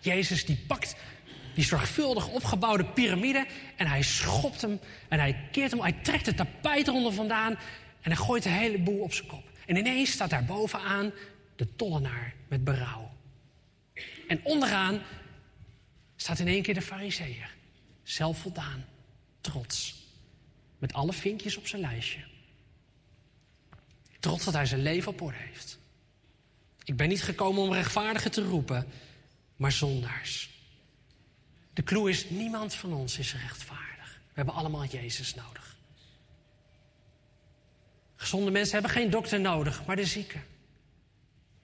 [0.00, 0.96] Jezus die pakt
[1.54, 3.46] die zorgvuldig opgebouwde piramide
[3.76, 7.52] en hij schopt hem en hij keert hem, hij trekt het tapijt eronder vandaan
[8.00, 9.50] en hij gooit de hele boel op zijn kop.
[9.66, 11.12] En ineens staat daar bovenaan
[11.56, 13.10] de tollenaar met berouw.
[14.28, 15.02] En onderaan
[16.16, 17.54] staat in één keer de fariseer.
[18.02, 18.84] Zelfvoldaan,
[19.40, 20.04] trots.
[20.78, 22.20] Met alle vinkjes op zijn lijstje.
[24.20, 25.78] Trots dat hij zijn leven op orde heeft.
[26.84, 28.86] Ik ben niet gekomen om rechtvaardigen te roepen,
[29.56, 30.49] maar zondaars.
[31.80, 34.20] De clue is, niemand van ons is rechtvaardig.
[34.28, 35.76] We hebben allemaal Jezus nodig.
[38.14, 40.44] Gezonde mensen hebben geen dokter nodig, maar de zieken.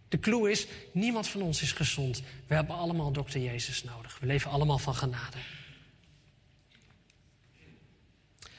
[0.08, 2.22] De clue is, niemand van ons is gezond.
[2.46, 4.18] We hebben allemaal dokter Jezus nodig.
[4.18, 5.38] We leven allemaal van genade.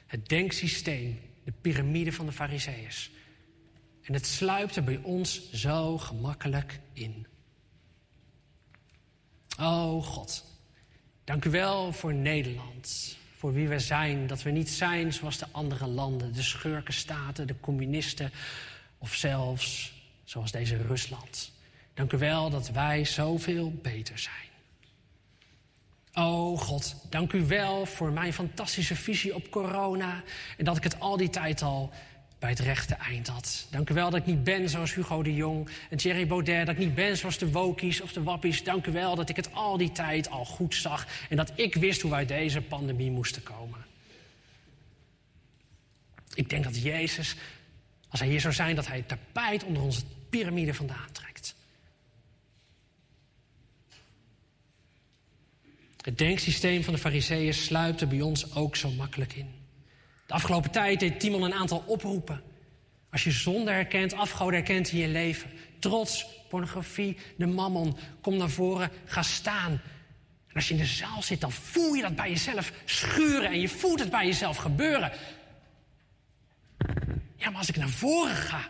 [0.05, 3.11] Het denksysteem, de piramide van de Fariseeërs.
[4.01, 7.27] En het sluipt er bij ons zo gemakkelijk in.
[9.59, 10.47] Oh God,
[11.28, 14.28] dank u wel voor Nederland, voor wie we zijn.
[14.28, 18.32] Dat we niet zijn zoals de andere landen, de schurkenstaten, de communisten
[18.98, 19.94] of zelfs
[20.24, 21.52] zoals deze Rusland.
[21.94, 24.48] Dank u wel dat wij zoveel beter zijn.
[26.14, 30.24] Oh God, dank u wel voor mijn fantastische visie op corona
[30.58, 31.91] en dat ik het al die tijd al
[32.39, 33.68] bij het rechte eind had.
[33.69, 36.76] Dank u wel dat ik niet ben zoals Hugo de Jong en Thierry Baudet, dat
[36.76, 38.64] ik niet ben zoals de Wokies of de Wappies.
[38.64, 41.76] Dank u wel dat ik het al die tijd al goed zag en dat ik
[41.76, 43.85] wist hoe wij deze pandemie moesten komen.
[46.34, 47.35] Ik denk dat Jezus,
[48.09, 51.55] als hij hier zou zijn, dat hij het tapijt onder onze piramide vandaan trekt.
[56.01, 59.56] Het denksysteem van de fariseeën sluipt er bij ons ook zo makkelijk in.
[60.28, 62.44] De afgelopen tijd deed Timon een aantal oproepen.
[63.12, 65.52] Als je zonde herkent, afgoden herkent in je leven.
[65.80, 67.98] Trots, pornografie, de mammon.
[68.22, 69.72] Kom naar voren, ga staan.
[70.48, 73.49] En als je in de zaal zit, dan voel je dat bij jezelf schuren.
[73.49, 75.12] En je voelt het bij jezelf gebeuren.
[77.36, 78.70] Ja, maar als ik naar voren ga,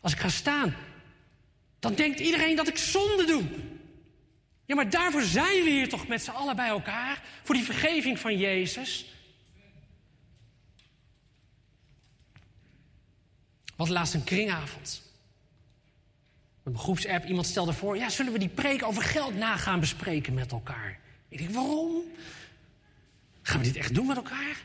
[0.00, 0.74] als ik ga staan,
[1.78, 3.42] dan denkt iedereen dat ik zonde doe.
[4.64, 7.22] Ja, maar daarvoor zijn we hier toch met z'n allen bij elkaar.
[7.42, 9.06] Voor die vergeving van Jezus.
[13.80, 15.02] Wat laatst een kringavond.
[16.62, 17.96] Een groepsapp, iemand stelde voor...
[17.96, 20.98] ja, zullen we die preek over geld na gaan bespreken met elkaar?
[21.28, 22.02] Ik denk, waarom?
[23.42, 24.62] Gaan we dit echt doen met elkaar?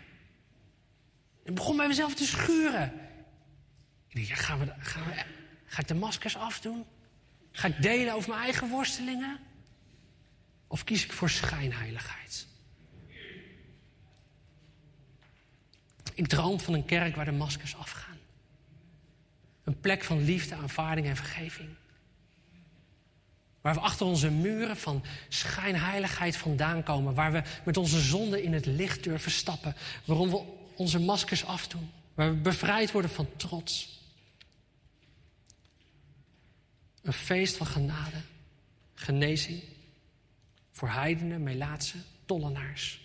[1.44, 2.94] Ik begon bij mezelf te schuren.
[4.08, 5.24] Ik denk, ja, gaan we, gaan we,
[5.66, 6.86] ga ik de maskers afdoen?
[7.52, 9.40] Ga ik delen over mijn eigen worstelingen?
[10.68, 12.48] Of kies ik voor schijnheiligheid?
[16.14, 18.05] Ik droom van een kerk waar de maskers afgaan.
[19.66, 21.70] Een plek van liefde, aanvaarding en vergeving.
[23.62, 27.14] Waar we achter onze muren van schijnheiligheid vandaan komen.
[27.14, 29.76] Waar we met onze zonde in het licht durven stappen.
[30.06, 30.44] Waarom we
[30.76, 31.92] onze maskers afdoen.
[32.14, 34.02] Waar we bevrijd worden van trots.
[37.02, 38.18] Een feest van genade,
[38.94, 39.64] genezing.
[40.72, 43.02] Voor heidenen, melaatsen, tollenaars.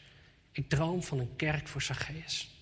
[0.53, 2.60] Ik droom van een kerk voor Zacchaeus.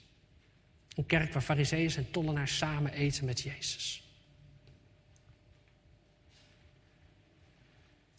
[0.98, 4.02] Een kerk waar fariseeërs en tollenaars samen eten met Jezus.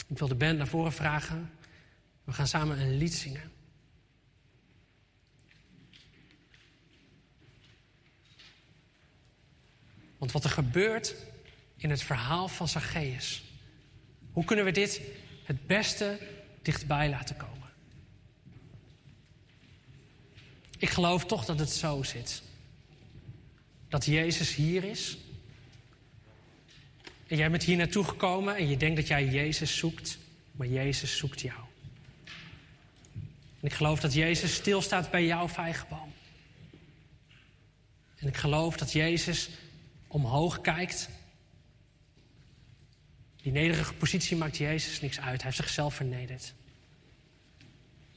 [0.07, 1.51] Ik wil de band naar voren vragen.
[2.23, 3.51] We gaan samen een lied zingen.
[10.17, 11.15] Want wat er gebeurt
[11.77, 13.43] in het verhaal van Zacchaeus.
[14.31, 15.01] Hoe kunnen we dit
[15.43, 16.19] het beste
[16.61, 17.69] dichtbij laten komen?
[20.77, 22.47] Ik geloof toch dat het zo zit.
[23.89, 25.17] Dat Jezus hier is.
[27.27, 30.17] En jij bent hier naartoe gekomen en je denkt dat jij Jezus zoekt,
[30.51, 31.59] maar Jezus zoekt jou.
[33.59, 36.13] En ik geloof dat Jezus stilstaat bij jouw vijgenboom.
[38.15, 39.49] En ik geloof dat Jezus
[40.07, 41.09] omhoog kijkt.
[43.41, 45.41] Die nederige positie maakt Jezus niks uit.
[45.41, 46.53] Hij heeft zichzelf vernederd.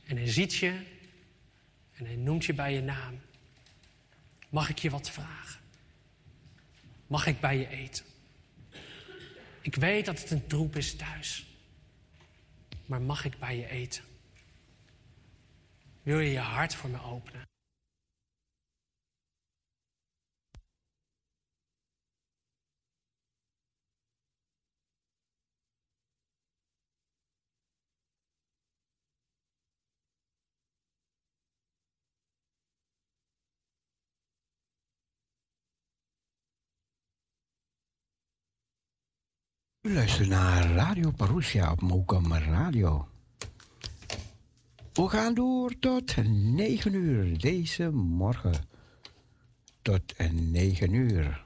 [0.05, 0.83] En hij ziet je
[1.93, 3.21] en hij noemt je bij je naam.
[4.49, 5.62] Mag ik je wat vragen?
[7.13, 8.05] Mag ik bij je eten?
[9.61, 11.47] Ik weet dat het een troep is thuis.
[12.87, 14.05] Maar mag ik bij je eten?
[16.03, 17.52] Wil je je hart voor me openen?
[39.83, 43.09] U luistert naar Radio Parousia op Mokum Radio.
[44.93, 48.55] We gaan door tot 9 uur deze morgen.
[49.83, 51.45] Tot 9 uur.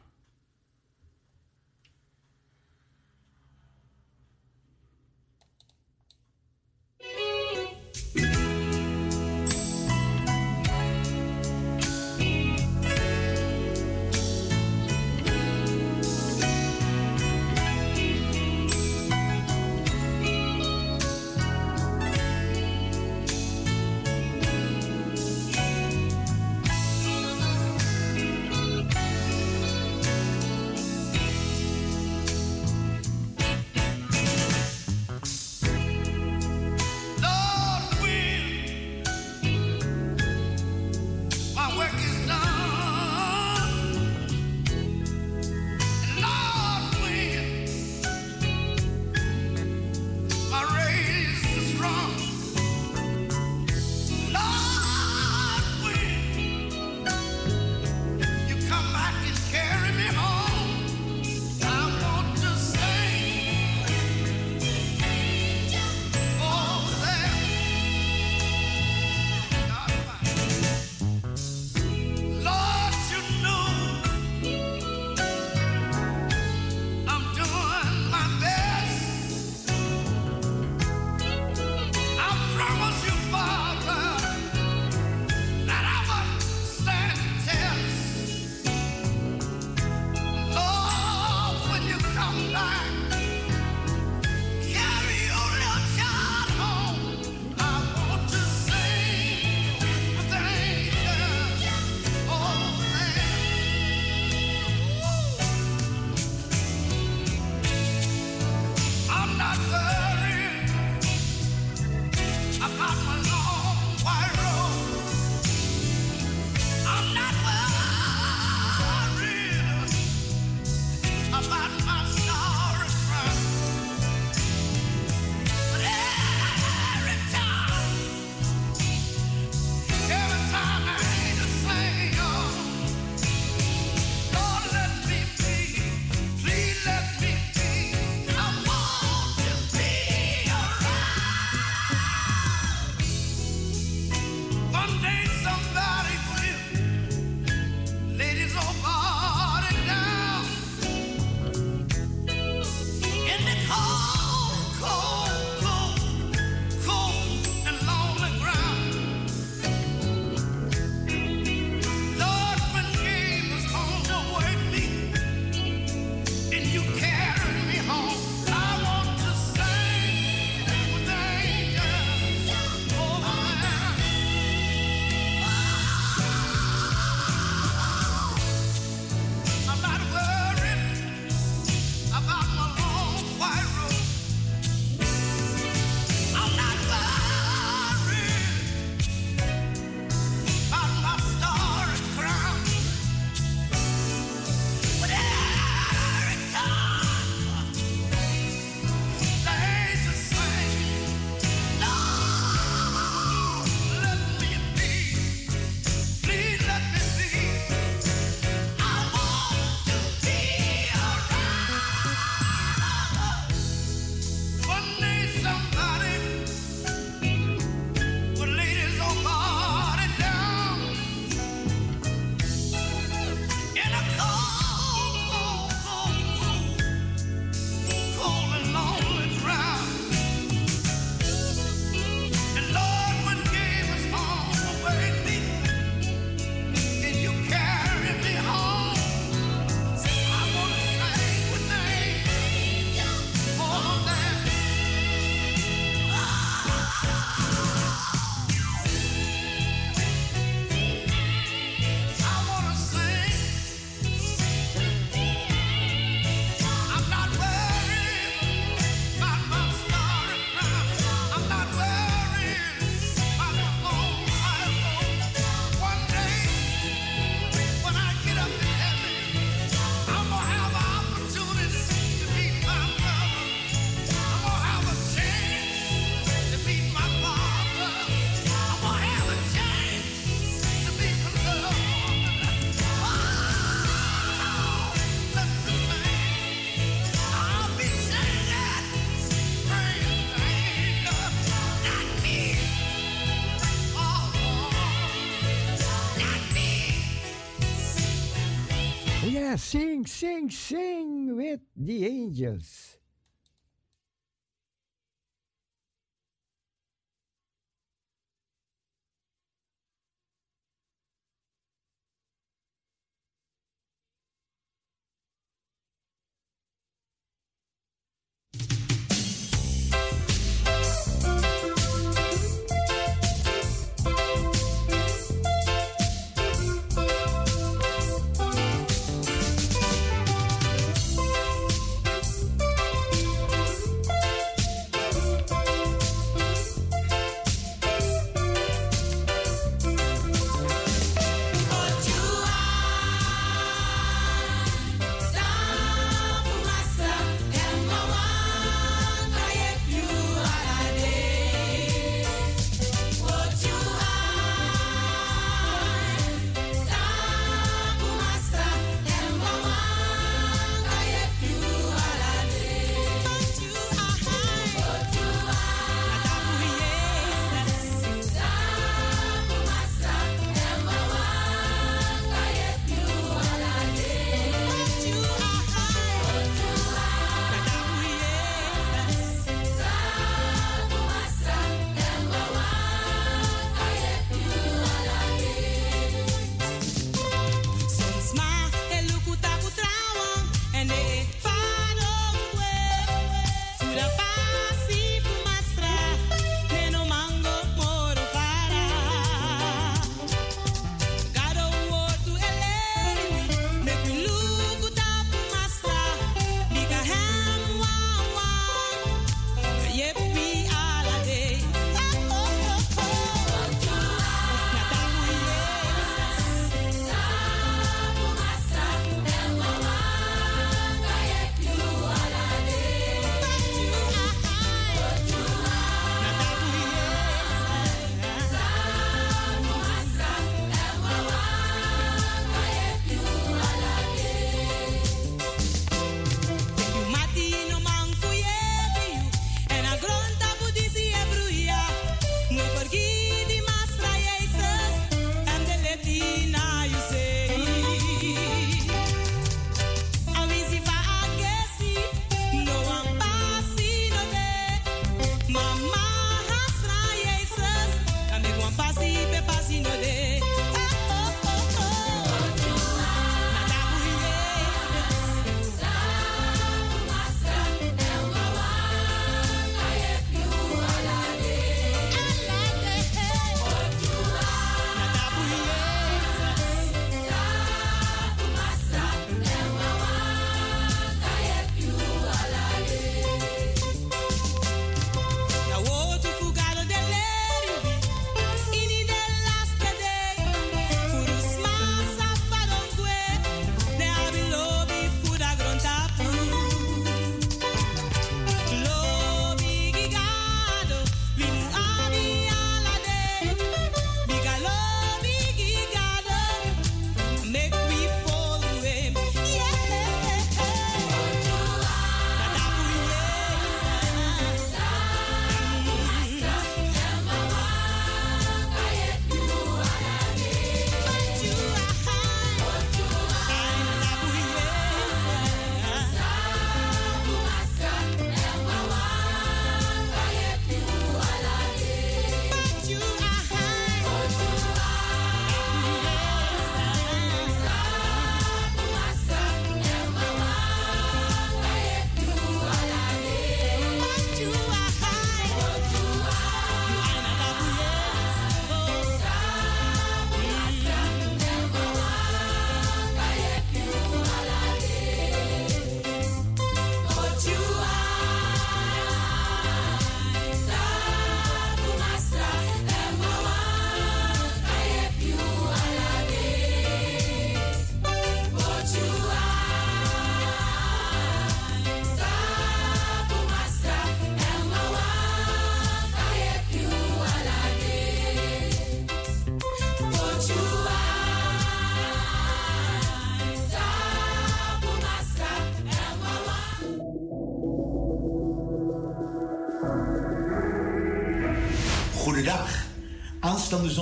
[299.56, 302.95] Sing, sim, sim, sim, with the angels.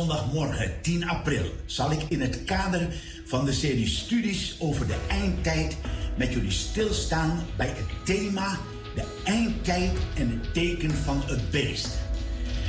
[0.04, 2.88] Zondagmorgen 10 april zal ik in het kader
[3.24, 5.76] van de serie studies over de eindtijd
[6.16, 8.58] met jullie stilstaan bij het thema
[8.94, 11.88] de eindtijd en het teken van het beest.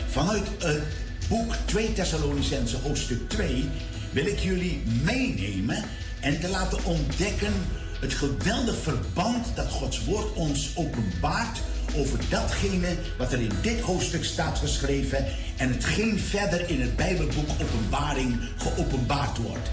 [0.09, 0.83] Vanuit het
[1.29, 3.69] boek 2 Thessalonicense hoofdstuk 2
[4.11, 5.83] wil ik jullie meenemen
[6.21, 7.53] en te laten ontdekken
[7.99, 11.61] het geweldige verband dat Gods woord ons openbaart
[11.95, 15.25] over datgene wat er in dit hoofdstuk staat geschreven
[15.57, 19.69] en hetgeen verder in het Bijbelboek Openbaring geopenbaard wordt.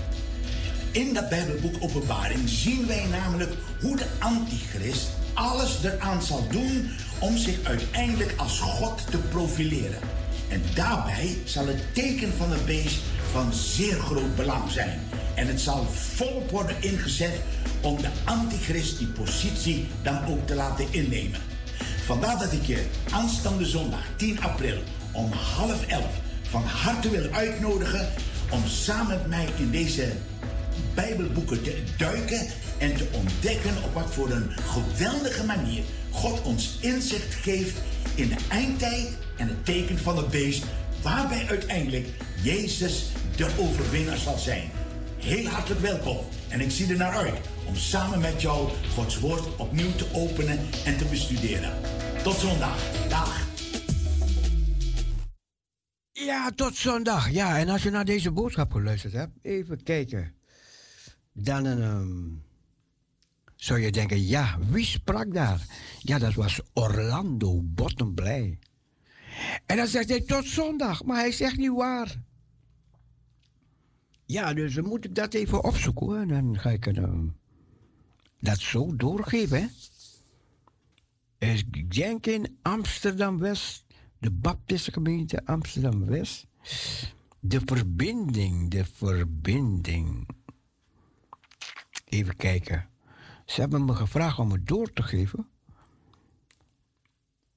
[0.90, 7.36] In dat Bijbelboek Openbaring zien wij namelijk hoe de Antichrist alles eraan zal doen om
[7.36, 9.98] zich uiteindelijk als God te profileren.
[10.48, 13.00] En daarbij zal het teken van het beest
[13.30, 15.00] van zeer groot belang zijn.
[15.34, 17.40] En het zal volop worden ingezet
[17.80, 21.40] om de antichrist die positie dan ook te laten innemen.
[22.04, 28.08] Vandaar dat ik je aanstaande zondag 10 april om half elf van harte wil uitnodigen
[28.50, 30.12] om samen met mij in deze
[30.94, 32.46] Bijbelboeken te duiken
[32.78, 37.76] en te ontdekken op wat voor een geweldige manier God ons inzicht geeft
[38.14, 40.64] in de eindtijd en het teken van het beest,
[41.02, 42.06] waarbij uiteindelijk
[42.42, 43.04] Jezus
[43.36, 44.70] de overwinnaar zal zijn.
[45.18, 46.18] Heel hartelijk welkom
[46.48, 50.58] en ik zie er naar uit om samen met jou Gods woord opnieuw te openen
[50.84, 51.72] en te bestuderen.
[52.22, 52.76] Tot zondag.
[53.08, 53.51] Dag.
[56.24, 57.30] Ja, tot zondag.
[57.30, 60.34] Ja, en als je naar deze boodschap geluisterd hebt, even kijken.
[61.32, 62.28] Dan ehm,
[63.56, 65.66] zou je denken, ja, wie sprak daar?
[65.98, 68.58] Ja, dat was Orlando Bottomblij.
[69.66, 72.20] En dan zegt hij tot zondag, maar hij zegt niet waar.
[74.26, 76.20] Ja, dus dan moet ik dat even opzoeken.
[76.20, 77.26] En dan ga ik ehm,
[78.40, 79.60] dat zo doorgeven.
[79.60, 79.66] Hè?
[81.52, 83.84] Ik denk in Amsterdam-West,
[84.22, 86.46] de Baptistengemeente Amsterdam-West.
[87.40, 90.28] De verbinding, de verbinding.
[92.04, 92.88] Even kijken.
[93.44, 95.48] Ze hebben me gevraagd om het door te geven.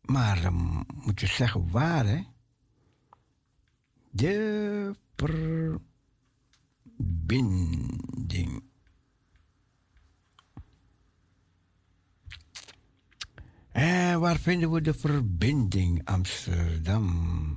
[0.01, 2.23] Maar dan moet je zeggen waar, hè?
[4.11, 4.95] De
[6.97, 8.63] verbinding.
[13.75, 17.55] En waar vinden we de verbinding Amsterdam?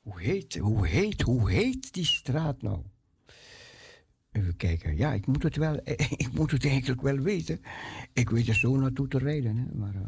[0.00, 2.82] Hoe heet, hoe heet, hoe heet die straat nou?
[4.32, 4.96] Even kijken.
[4.96, 5.80] Ja, ik moet het wel,
[6.24, 7.60] ik moet het eigenlijk wel weten.
[8.12, 9.94] Ik weet er zo naartoe te rijden, hè, maar...
[9.94, 10.06] eh,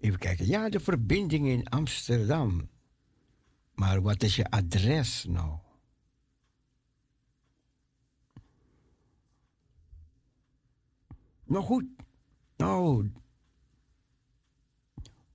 [0.00, 0.46] Even kijken.
[0.46, 2.68] Ja, de verbinding in Amsterdam.
[3.74, 5.58] Maar wat is je adres nou?
[11.54, 11.84] Nou goed.
[12.56, 13.10] Nou.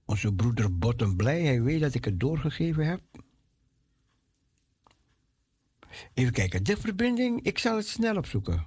[0.05, 1.41] Onze broeder Bottom blij.
[1.41, 3.01] Hij weet dat ik het doorgegeven heb.
[6.13, 6.63] Even kijken.
[6.63, 7.41] De verbinding.
[7.43, 8.65] Ik zal het snel opzoeken.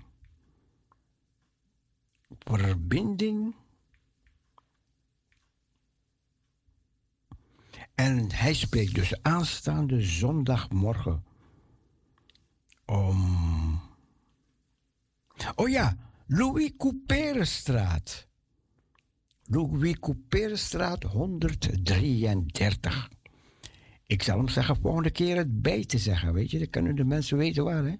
[2.38, 3.54] Verbinding.
[7.94, 11.24] En hij spreekt dus aanstaande zondagmorgen
[12.86, 13.80] om.
[15.54, 18.28] Oh ja, Louis Couperenstraat.
[19.44, 23.10] Louis Couperenstraat 133.
[24.06, 26.58] Ik zal hem zeggen volgende keer het bij te zeggen, weet je.
[26.58, 27.94] Dan kunnen de mensen weten waar, hè.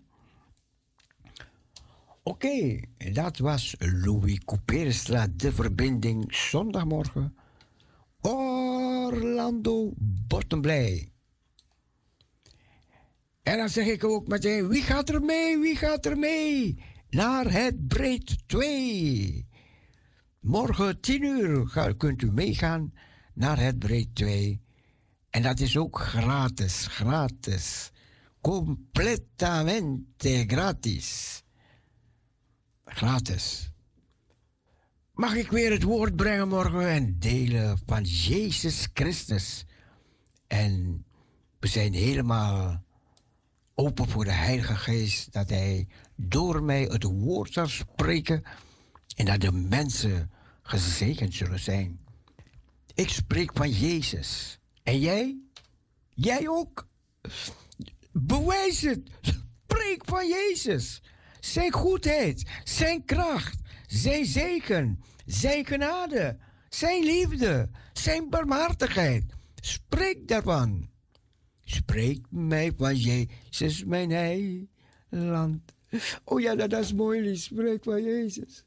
[2.23, 2.81] Oké,
[3.13, 7.37] dat was Louis Couperenstraat, de verbinding zondagmorgen.
[8.21, 9.93] Orlando
[10.27, 11.13] Bottomblij.
[13.43, 16.91] En dan zeg ik ook meteen, wie gaat er mee, wie gaat er mee?
[17.13, 19.47] Naar het Breed 2.
[20.41, 22.93] Morgen 10 uur kunt u meegaan
[23.35, 24.61] naar het Breed 2.
[25.31, 27.91] En dat is ook gratis, gratis.
[28.41, 31.43] Completamente gratis.
[32.85, 33.71] Gratis.
[35.13, 39.65] Mag ik weer het woord brengen morgen en delen van Jezus Christus?
[40.47, 41.05] En
[41.59, 42.85] we zijn helemaal
[43.75, 48.43] open voor de Heilige Geest dat Hij door mij het woord zal spreken
[49.17, 50.31] en dat de mensen
[50.63, 52.01] gezegend zullen zijn.
[52.95, 54.59] Ik spreek van Jezus.
[54.83, 55.39] En jij?
[56.09, 56.89] Jij ook?
[58.13, 59.11] Bewijs het.
[59.21, 61.03] Spreek van Jezus.
[61.41, 66.39] Zijn goedheid, zijn kracht, zijn zegen, zijn genade,
[66.69, 69.25] zijn liefde, zijn barmhartigheid.
[69.55, 70.92] Spreek daarvan.
[71.65, 75.73] Spreek mij van Jezus, mijn heiland.
[76.25, 77.37] Oh ja, dat is mooi.
[77.37, 78.65] Spreek van Jezus.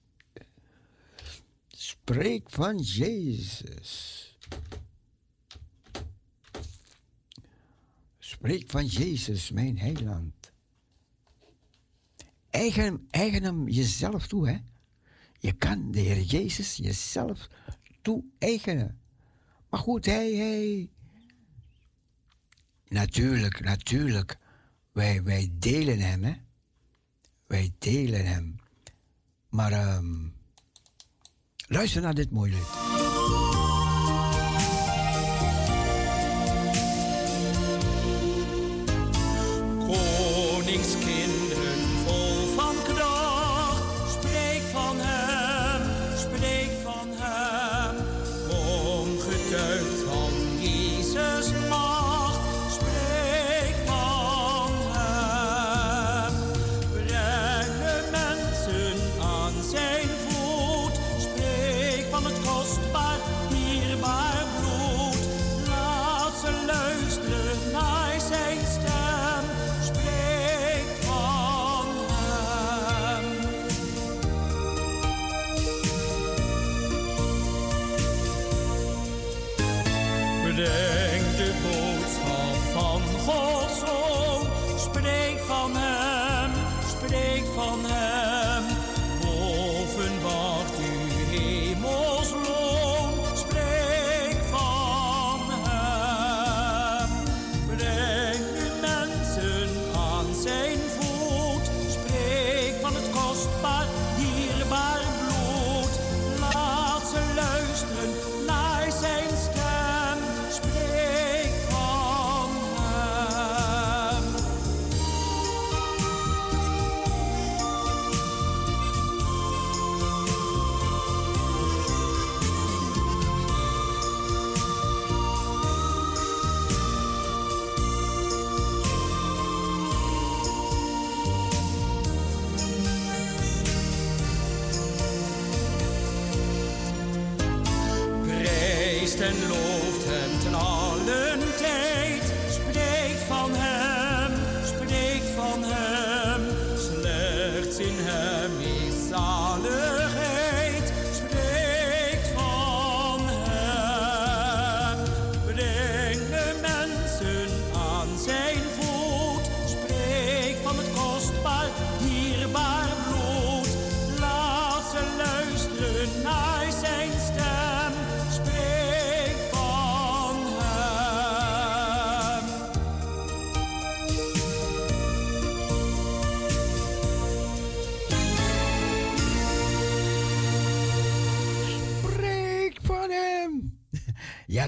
[1.67, 4.21] Spreek van Jezus.
[8.19, 10.51] Spreek van Jezus, mijn heiland.
[12.49, 14.57] Eigen, eigen hem jezelf toe, hè.
[15.39, 17.49] Je kan de Heer Jezus jezelf
[18.01, 18.99] toe-eigenen.
[19.69, 20.89] Maar goed, hij, hij...
[22.95, 24.37] Natuurlijk, natuurlijk.
[24.91, 26.33] Wij, wij delen hem, hè.
[27.47, 28.55] Wij delen hem.
[29.49, 30.27] Maar ehm,
[31.67, 33.54] luister naar dit mooie lied.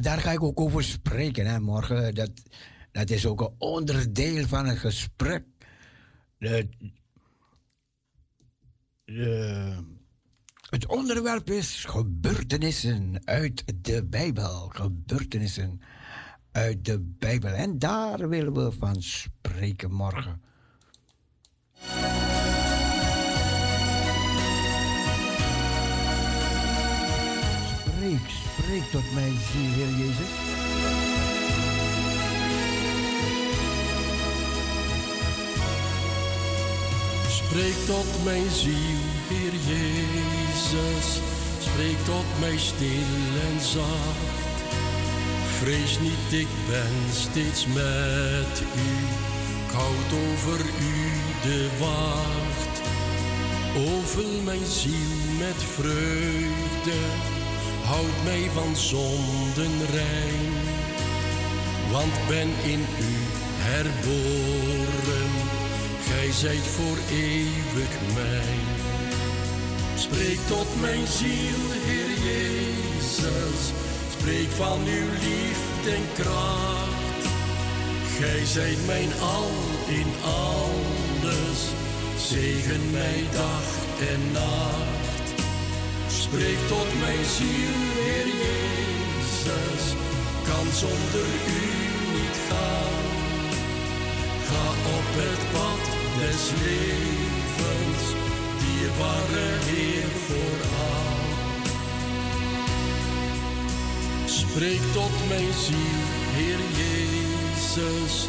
[0.02, 2.16] Daar ga ik ook over spreken hè, morgen.
[2.16, 2.32] Dat,
[2.92, 5.46] dat is ook een onderdeel van een gesprek.
[10.70, 14.68] Het onderwerp is gebeurtenissen uit de Bijbel.
[14.70, 15.82] Gebeurtenissen
[16.52, 17.52] uit de Bijbel.
[17.52, 20.42] En daar willen we van spreken morgen.
[27.68, 30.32] Spreek, spreek tot mij, ziel, Heer Jezus.
[37.30, 41.22] Spreek tot mijn ziel, Heer Jezus.
[41.60, 43.20] Spreek tot mij stil
[43.50, 44.58] en zacht.
[45.60, 48.90] Vrees niet, ik ben steeds met u.
[49.66, 51.12] Ik houd over u
[51.42, 52.82] de wacht.
[53.76, 57.37] Ovul mijn ziel met vreugde.
[57.88, 60.52] Houd mij van zonden rein.
[61.92, 63.16] Want ben in u
[63.70, 65.32] herboren.
[66.10, 68.66] Gij zijt voor eeuwig mijn.
[69.96, 73.60] Spreek tot mijn ziel, Heer Jezus.
[74.18, 77.24] Spreek van uw liefde en kracht.
[78.20, 79.52] Gij zijt mijn al
[79.88, 81.60] in alles.
[82.18, 83.66] Zegen mij dag
[84.12, 84.97] en nacht.
[86.28, 89.84] Spreek tot mijn ziel, Heer Jezus.
[90.48, 91.66] Kan zonder u
[92.16, 92.98] niet gaan.
[94.48, 94.68] Ga
[94.98, 95.84] op het pad
[96.20, 98.04] des levens,
[98.62, 101.28] dierbare Heer vooraan.
[104.26, 106.04] Spreek tot mijn ziel,
[106.38, 108.28] Heer Jezus,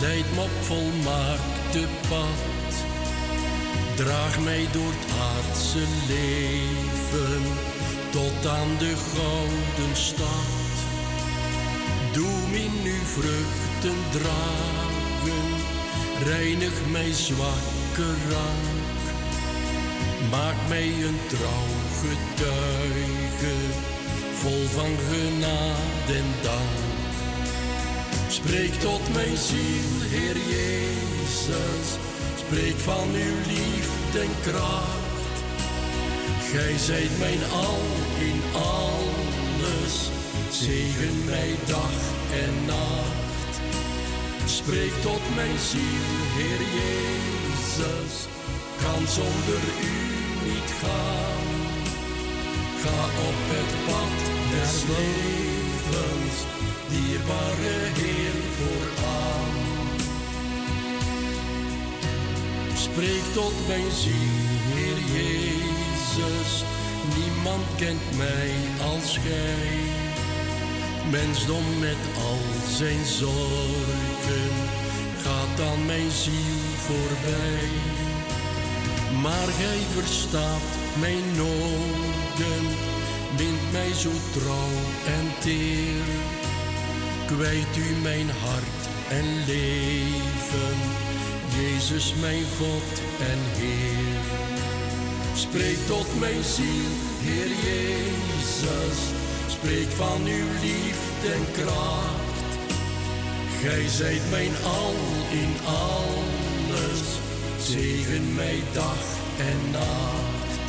[0.00, 2.72] leid me op volmaakte pad.
[3.96, 6.99] Draag mij door het aardse leven
[8.10, 10.74] tot aan de gouden stad.
[12.12, 15.48] Doe me nu vruchten dragen,
[16.24, 19.00] reinig mij zwakke rank.
[20.30, 23.56] Maak mij een trouw getuige,
[24.34, 26.88] vol van genade en dank.
[28.28, 31.98] Spreek tot mijn ziel, Heer Jezus,
[32.38, 34.99] spreek van uw liefde en kracht.
[36.52, 37.80] Gij zijt mijn al
[38.18, 40.10] in alles,
[40.50, 41.96] zegen mij dag
[42.44, 43.54] en nacht.
[44.44, 48.14] Spreek tot mijn ziel, Heer Jezus,
[48.82, 49.96] kan zonder u
[50.48, 51.48] niet gaan.
[52.82, 54.18] Ga op het pad
[54.54, 56.36] des levens,
[56.88, 59.54] dierbare Heer vooraan.
[62.76, 64.38] Spreek tot mijn ziel,
[64.74, 65.59] Heer Jezus,
[67.18, 68.50] niemand kent mij
[68.92, 69.78] als Gij.
[71.10, 72.38] Mensdom met al
[72.68, 74.50] zijn zorgen,
[75.22, 77.68] gaat aan mijn ziel voorbij.
[79.22, 80.70] Maar Gij verstaat
[81.00, 82.64] mijn noden,
[83.36, 84.76] wint mij zo trouw
[85.06, 86.04] en teer.
[87.26, 90.76] Kwijt u mijn hart en leven,
[91.60, 94.59] Jezus mijn God en Heer.
[95.40, 96.90] Spreek tot mijn ziel,
[97.26, 98.98] Heer Jezus,
[99.48, 102.50] spreek van uw liefde en kracht.
[103.62, 104.94] Gij zijt mijn al
[105.42, 107.02] in alles,
[107.60, 109.02] zegen mij dag
[109.38, 110.60] en nacht.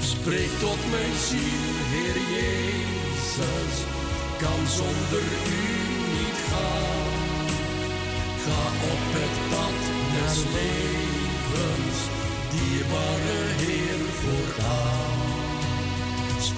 [0.00, 3.74] Spreek tot mijn ziel, Heer Jezus,
[4.42, 5.24] kan zonder
[5.60, 5.64] u
[6.16, 7.48] niet gaan.
[8.44, 9.78] Ga op het pad
[10.14, 11.98] des levens,
[12.50, 13.51] dierbare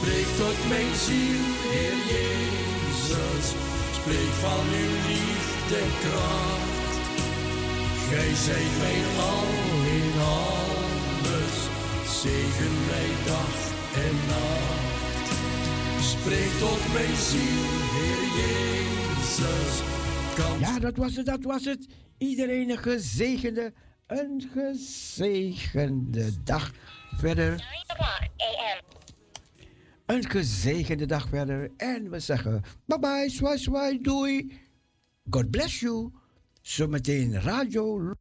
[0.05, 3.47] Spreek tot mijn ziel, Heer Jezus,
[3.99, 6.95] spreek van uw liefde kracht.
[8.09, 9.51] Gij zijt mijn al
[9.99, 11.57] in alles,
[12.23, 13.57] zegen mij dag
[14.07, 15.29] en nacht.
[16.05, 17.65] Spreek tot mijn ziel,
[17.97, 19.75] Heer Jezus,
[20.61, 21.87] Ja, dat was het, dat was het.
[22.19, 23.73] Iedereen een gezegende,
[24.07, 26.73] een gezegende dag
[27.17, 27.73] verder.
[30.07, 31.71] Een gezegende dag verder.
[31.77, 34.61] En we zeggen bye bye, swai swai, doei.
[35.31, 36.13] God bless you.
[36.61, 37.99] Zometeen radio